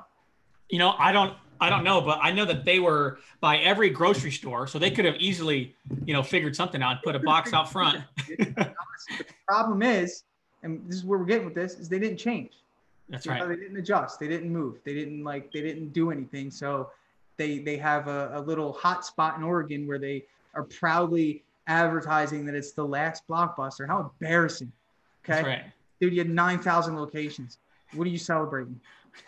you 0.69 0.79
know 0.79 0.95
i 0.97 1.11
don't 1.11 1.35
i 1.61 1.69
don't 1.69 1.83
know 1.83 2.01
but 2.01 2.19
i 2.21 2.31
know 2.31 2.45
that 2.45 2.65
they 2.65 2.79
were 2.79 3.19
by 3.39 3.57
every 3.57 3.89
grocery 3.89 4.31
store 4.31 4.67
so 4.67 4.77
they 4.77 4.91
could 4.91 5.05
have 5.05 5.15
easily 5.19 5.75
you 6.05 6.13
know 6.13 6.23
figured 6.23 6.55
something 6.55 6.81
out 6.81 6.91
and 6.91 7.01
put 7.01 7.15
a 7.15 7.19
box 7.19 7.53
out 7.53 7.71
front 7.71 8.03
the 8.27 8.73
problem 9.47 9.81
is 9.81 10.23
and 10.65 10.81
this 10.87 10.97
is 10.97 11.05
where 11.05 11.19
we're 11.19 11.25
getting 11.25 11.45
with 11.45 11.53
this 11.53 11.75
is 11.75 11.87
they 11.87 11.99
didn't 11.99 12.17
change. 12.17 12.51
That's 13.07 13.25
you 13.25 13.31
right. 13.31 13.39
Know, 13.39 13.47
they 13.47 13.55
didn't 13.55 13.77
adjust. 13.77 14.19
They 14.19 14.27
didn't 14.27 14.51
move. 14.51 14.79
They 14.83 14.95
didn't 14.95 15.23
like. 15.23 15.51
They 15.53 15.61
didn't 15.61 15.93
do 15.93 16.11
anything. 16.11 16.49
So 16.49 16.89
they 17.37 17.59
they 17.59 17.77
have 17.77 18.07
a, 18.07 18.31
a 18.33 18.41
little 18.41 18.73
hot 18.73 19.05
spot 19.05 19.37
in 19.37 19.43
Oregon 19.43 19.87
where 19.87 19.99
they 19.99 20.25
are 20.55 20.63
proudly 20.63 21.43
advertising 21.67 22.45
that 22.47 22.55
it's 22.55 22.71
the 22.71 22.83
last 22.83 23.23
blockbuster. 23.29 23.87
How 23.87 24.11
embarrassing! 24.19 24.71
Okay, 25.23 25.33
That's 25.33 25.47
right. 25.47 25.63
dude, 26.01 26.13
you 26.13 26.19
had 26.19 26.29
nine 26.29 26.57
thousand 26.59 26.97
locations. 26.97 27.59
What 27.93 28.07
are 28.07 28.09
you 28.09 28.17
celebrating? 28.17 28.79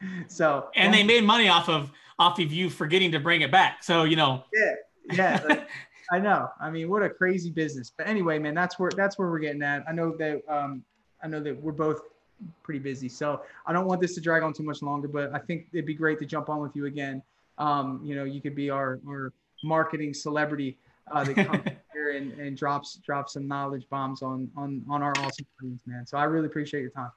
so 0.28 0.68
and 0.74 0.92
they 0.92 1.02
made 1.02 1.24
money 1.24 1.48
off 1.48 1.68
of 1.68 1.90
off 2.18 2.38
of 2.38 2.52
you 2.52 2.68
forgetting 2.68 3.12
to 3.12 3.20
bring 3.20 3.42
it 3.42 3.50
back. 3.50 3.82
So 3.82 4.04
you 4.04 4.16
know. 4.16 4.44
Yeah, 4.52 4.74
yeah. 5.12 5.44
Like, 5.48 5.68
I 6.10 6.18
know. 6.18 6.48
I 6.60 6.70
mean, 6.70 6.88
what 6.88 7.02
a 7.02 7.10
crazy 7.10 7.50
business. 7.50 7.92
But 7.96 8.08
anyway, 8.08 8.38
man, 8.38 8.54
that's 8.54 8.78
where 8.78 8.90
that's 8.90 9.18
where 9.18 9.28
we're 9.30 9.38
getting 9.40 9.62
at. 9.62 9.84
I 9.88 9.92
know 9.92 10.16
that 10.18 10.42
um, 10.48 10.82
I 11.22 11.28
know 11.28 11.40
that 11.42 11.60
we're 11.60 11.72
both 11.72 12.00
pretty 12.62 12.80
busy, 12.80 13.08
so 13.08 13.42
I 13.66 13.72
don't 13.72 13.86
want 13.86 14.00
this 14.00 14.14
to 14.14 14.20
drag 14.20 14.42
on 14.42 14.52
too 14.52 14.62
much 14.62 14.82
longer. 14.82 15.08
But 15.08 15.34
I 15.34 15.38
think 15.38 15.66
it'd 15.72 15.86
be 15.86 15.94
great 15.94 16.18
to 16.20 16.26
jump 16.26 16.48
on 16.48 16.60
with 16.60 16.74
you 16.74 16.86
again. 16.86 17.22
Um, 17.58 18.00
you 18.02 18.14
know, 18.14 18.24
you 18.24 18.40
could 18.40 18.54
be 18.54 18.70
our 18.70 19.00
our 19.06 19.32
marketing 19.62 20.14
celebrity 20.14 20.78
uh, 21.10 21.24
that 21.24 21.34
comes 21.34 21.62
here 21.92 22.16
and, 22.16 22.32
and 22.40 22.56
drops 22.56 23.00
drops 23.04 23.34
some 23.34 23.46
knowledge 23.46 23.86
bombs 23.90 24.22
on 24.22 24.50
on 24.56 24.84
on 24.88 25.02
our 25.02 25.12
awesome 25.18 25.46
audience, 25.60 25.82
man. 25.86 26.06
So 26.06 26.16
I 26.16 26.24
really 26.24 26.46
appreciate 26.46 26.80
your 26.80 26.90
time. 26.90 27.10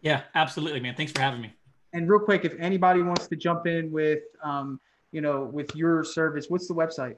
Yeah, 0.00 0.22
absolutely, 0.34 0.80
man. 0.80 0.94
Thanks 0.94 1.12
for 1.12 1.20
having 1.20 1.40
me. 1.40 1.52
And 1.94 2.08
real 2.08 2.20
quick, 2.20 2.44
if 2.44 2.54
anybody 2.58 3.02
wants 3.02 3.26
to 3.28 3.36
jump 3.36 3.66
in 3.66 3.90
with, 3.90 4.22
um, 4.42 4.80
you 5.12 5.20
know, 5.20 5.44
with 5.44 5.74
your 5.74 6.04
service, 6.04 6.46
what's 6.48 6.68
the 6.68 6.74
website? 6.74 7.16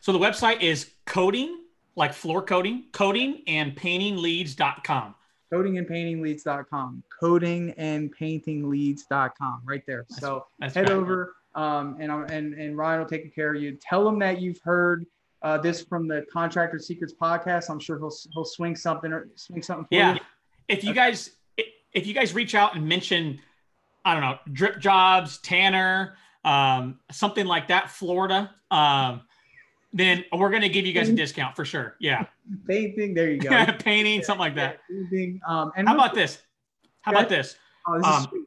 So 0.00 0.12
the 0.12 0.18
website 0.18 0.62
is 0.62 0.90
coding, 1.06 1.60
like 1.94 2.12
floor 2.12 2.42
coating, 2.42 2.86
coding 2.92 3.42
and 3.46 3.76
painting 3.76 4.16
paintingleads.com. 4.16 5.14
Coding 5.52 5.78
and 5.78 5.86
painting 5.86 6.22
paintingleads.com. 6.22 7.02
Coding 7.20 7.74
and 7.76 8.10
painting 8.10 8.62
paintingleads.com. 8.62 9.62
Right 9.64 9.82
there. 9.86 10.06
That's, 10.08 10.20
so 10.20 10.46
that's 10.58 10.74
head 10.74 10.88
right. 10.88 10.98
over 10.98 11.34
um, 11.54 11.96
and, 12.00 12.10
and, 12.30 12.54
and 12.54 12.76
Ryan 12.76 13.00
will 13.00 13.08
take 13.08 13.34
care 13.34 13.54
of 13.54 13.60
you. 13.60 13.76
Tell 13.80 14.08
him 14.08 14.18
that 14.20 14.40
you've 14.40 14.60
heard 14.64 15.06
uh, 15.42 15.58
this 15.58 15.82
from 15.82 16.08
the 16.08 16.24
Contractor 16.32 16.78
Secrets 16.78 17.12
podcast. 17.20 17.68
I'm 17.68 17.80
sure 17.80 17.98
he'll, 17.98 18.14
he'll 18.32 18.44
swing 18.44 18.76
something 18.76 19.12
or 19.12 19.28
swing 19.34 19.62
something 19.62 19.84
for 19.84 19.94
yeah. 19.94 20.14
you. 20.14 20.20
If 20.68 20.84
you 20.84 20.94
guys, 20.94 21.30
if 21.92 22.06
you 22.06 22.14
guys 22.14 22.32
reach 22.32 22.54
out 22.54 22.74
and 22.74 22.88
mention, 22.88 23.40
I 24.04 24.14
don't 24.14 24.22
know, 24.22 24.38
drip 24.52 24.78
jobs, 24.78 25.38
Tanner, 25.38 26.16
um, 26.44 26.98
something 27.10 27.46
like 27.46 27.68
that, 27.68 27.90
Florida, 27.90 28.50
um, 28.70 29.22
then 29.92 30.24
we're 30.32 30.50
going 30.50 30.62
to 30.62 30.68
give 30.68 30.86
you 30.86 30.92
guys 30.92 31.08
a 31.08 31.12
discount 31.12 31.54
for 31.54 31.64
sure. 31.64 31.96
Yeah. 32.00 32.26
Painting. 32.66 33.14
There 33.14 33.30
you 33.30 33.38
go. 33.38 33.50
Painting, 33.78 34.20
yeah, 34.20 34.26
something 34.26 34.40
like 34.40 34.54
that. 34.56 34.80
Painting. 34.88 35.40
Um, 35.46 35.72
and 35.76 35.86
how 35.86 35.94
about 35.94 36.14
this? 36.14 36.38
How 37.02 37.12
about 37.12 37.28
this? 37.28 37.56
Oh, 37.86 37.98
this 37.98 38.06
um, 38.06 38.46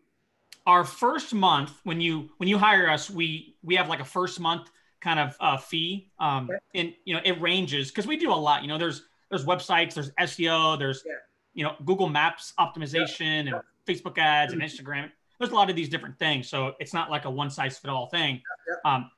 our 0.66 0.84
first 0.84 1.34
month 1.34 1.72
when 1.84 2.02
you 2.02 2.30
when 2.38 2.50
you 2.50 2.58
hire 2.58 2.90
us, 2.90 3.10
we 3.10 3.56
we 3.64 3.76
have 3.76 3.90
like 3.90 4.00
a 4.00 4.06
first 4.06 4.40
month 4.40 4.70
kind 5.02 5.20
of 5.20 5.36
uh, 5.40 5.58
fee. 5.58 6.10
Um, 6.20 6.50
okay. 6.50 6.60
and 6.74 6.94
you 7.06 7.14
know 7.14 7.22
it 7.24 7.40
ranges 7.42 7.90
because 7.90 8.08
we 8.08 8.18
do 8.18 8.32
a 8.32 8.34
lot. 8.34 8.62
You 8.64 8.68
know, 8.68 8.78
there's 8.78 9.04
there's 9.30 9.46
websites, 9.46 9.94
there's 9.94 10.12
SEO, 10.12 10.80
there's 10.80 11.04
yeah. 11.06 11.14
you 11.54 11.64
know 11.64 11.76
Google 11.86 12.10
Maps 12.10 12.54
optimization 12.60 13.54
and 13.54 13.56
Facebook 13.88 14.18
ads 14.18 14.54
and. 14.54 14.62
Instagram. 14.62 15.12
There's 15.40 15.52
a 15.52 15.56
lot 15.56 15.70
of 15.70 15.76
these 15.76 15.90
different 15.90 16.18
things, 16.18 16.50
so 16.50 16.74
it's 16.80 16.94
not 16.94 17.10
like 17.10 17.26
a 17.26 17.30
one 17.30 17.50
size 17.50 17.78
fit 17.78 17.90
all 17.90 18.08
thing. 18.08 18.42
Um, 18.86 19.10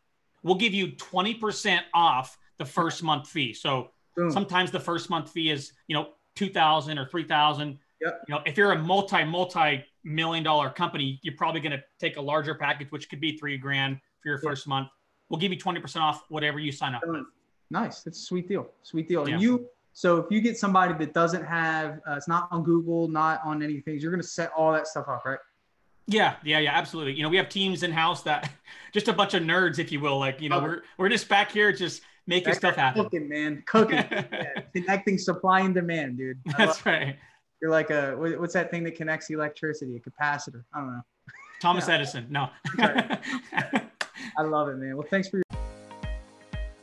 we'll 0.44 0.56
give 0.56 0.74
you 0.74 0.88
20% 0.94 1.82
off 1.94 2.38
the 2.58 2.66
first 2.66 3.04
month 3.04 3.28
fee. 3.28 3.54
So 3.54 3.92
Boom. 4.16 4.32
sometimes 4.32 4.72
the 4.72 4.80
first 4.80 5.10
month 5.10 5.32
fee 5.32 5.52
is, 5.52 5.74
you 5.88 5.96
know, 5.96 6.10
2000 6.36 6.98
or 6.98 7.06
3000. 7.06 7.78
Yep. 8.00 8.22
You 8.28 8.36
know, 8.36 8.42
if 8.46 8.58
you're 8.58 8.72
a 8.72 8.80
multi, 8.80 9.24
multi 9.24 9.84
million 10.04 10.44
dollar 10.44 10.70
company, 10.70 11.20
you're 11.24 11.36
probably 11.36 11.62
going 11.62 11.72
to 11.72 11.84
take 12.00 12.18
a 12.18 12.22
larger 12.22 12.56
package, 12.56 12.92
which 12.92 13.10
could 13.10 13.20
be 13.20 13.38
three 13.38 13.58
grand 13.58 14.00
for 14.22 14.30
your 14.30 14.38
first 14.40 14.68
month. 14.68 14.90
We'll 15.30 15.40
give 15.40 15.52
you 15.52 15.58
20% 15.58 16.02
off 16.02 16.24
whatever 16.30 16.60
you 16.60 16.72
sign 16.72 16.96
up 16.96 17.02
with. 17.06 17.26
Nice. 17.70 18.02
That's 18.02 18.20
a 18.20 18.22
sweet 18.22 18.48
deal. 18.48 18.70
Sweet 18.84 19.10
deal. 19.10 19.28
Yeah. 19.28 19.34
And 19.34 19.44
you, 19.44 19.68
so 19.94 20.18
if 20.18 20.26
you 20.30 20.42
get 20.42 20.58
somebody 20.58 20.94
that 20.94 21.14
doesn't 21.14 21.44
have, 21.44 22.00
uh, 22.08 22.14
it's 22.14 22.28
not 22.28 22.48
on 22.52 22.64
Google, 22.64 23.08
not 23.08 23.42
on 23.44 23.62
anything, 23.62 24.00
you're 24.00 24.12
going 24.12 24.22
to 24.22 24.28
set 24.28 24.52
all 24.56 24.72
that 24.72 24.88
stuff 24.88 25.08
up, 25.10 25.26
right? 25.26 25.40
Yeah, 26.08 26.36
yeah, 26.44 26.60
yeah, 26.60 26.72
absolutely. 26.74 27.14
You 27.14 27.24
know, 27.24 27.30
we 27.30 27.38
have 27.38 27.50
teams 27.50 27.84
in 27.84 27.92
house 27.92 28.24
that 28.24 28.50
just 28.94 29.08
a 29.10 29.14
bunch 29.14 29.34
of 29.34 29.44
nerds, 29.44 29.78
if 29.78 29.92
you 29.92 30.00
will. 30.00 30.18
Like, 30.18 30.42
you 30.42 30.50
know, 30.50 30.60
oh. 30.60 30.64
we're 30.64 30.82
we're 30.98 31.10
just 31.10 31.28
back 31.28 31.52
here 31.52 31.72
just 31.74 32.02
making 32.26 32.54
stuff 32.54 32.76
happen. 32.76 33.04
Cooking, 33.04 33.28
man, 33.28 33.64
cooking, 33.66 33.98
yeah. 34.12 34.62
connecting 34.74 35.18
supply 35.18 35.62
and 35.62 35.74
demand, 35.74 36.18
dude. 36.18 36.40
That's 36.58 36.86
right. 36.86 37.18
You're 37.62 37.72
like 37.72 37.90
a 37.90 38.16
what's 38.16 38.54
that 38.54 38.72
thing 38.72 38.84
that 38.86 38.96
connects 38.96 39.30
electricity? 39.30 39.98
A 39.98 40.00
capacitor. 40.00 40.64
I 40.74 40.80
don't 40.80 40.94
know. 40.94 41.02
Thomas 41.62 41.88
yeah. 41.88 41.96
Edison. 41.96 42.28
No. 42.30 42.50
I 42.80 44.44
love 44.44 44.70
it, 44.70 44.78
man. 44.78 44.96
Well, 44.96 45.08
thanks 45.10 45.28
for 45.28 45.38
your 45.38 45.44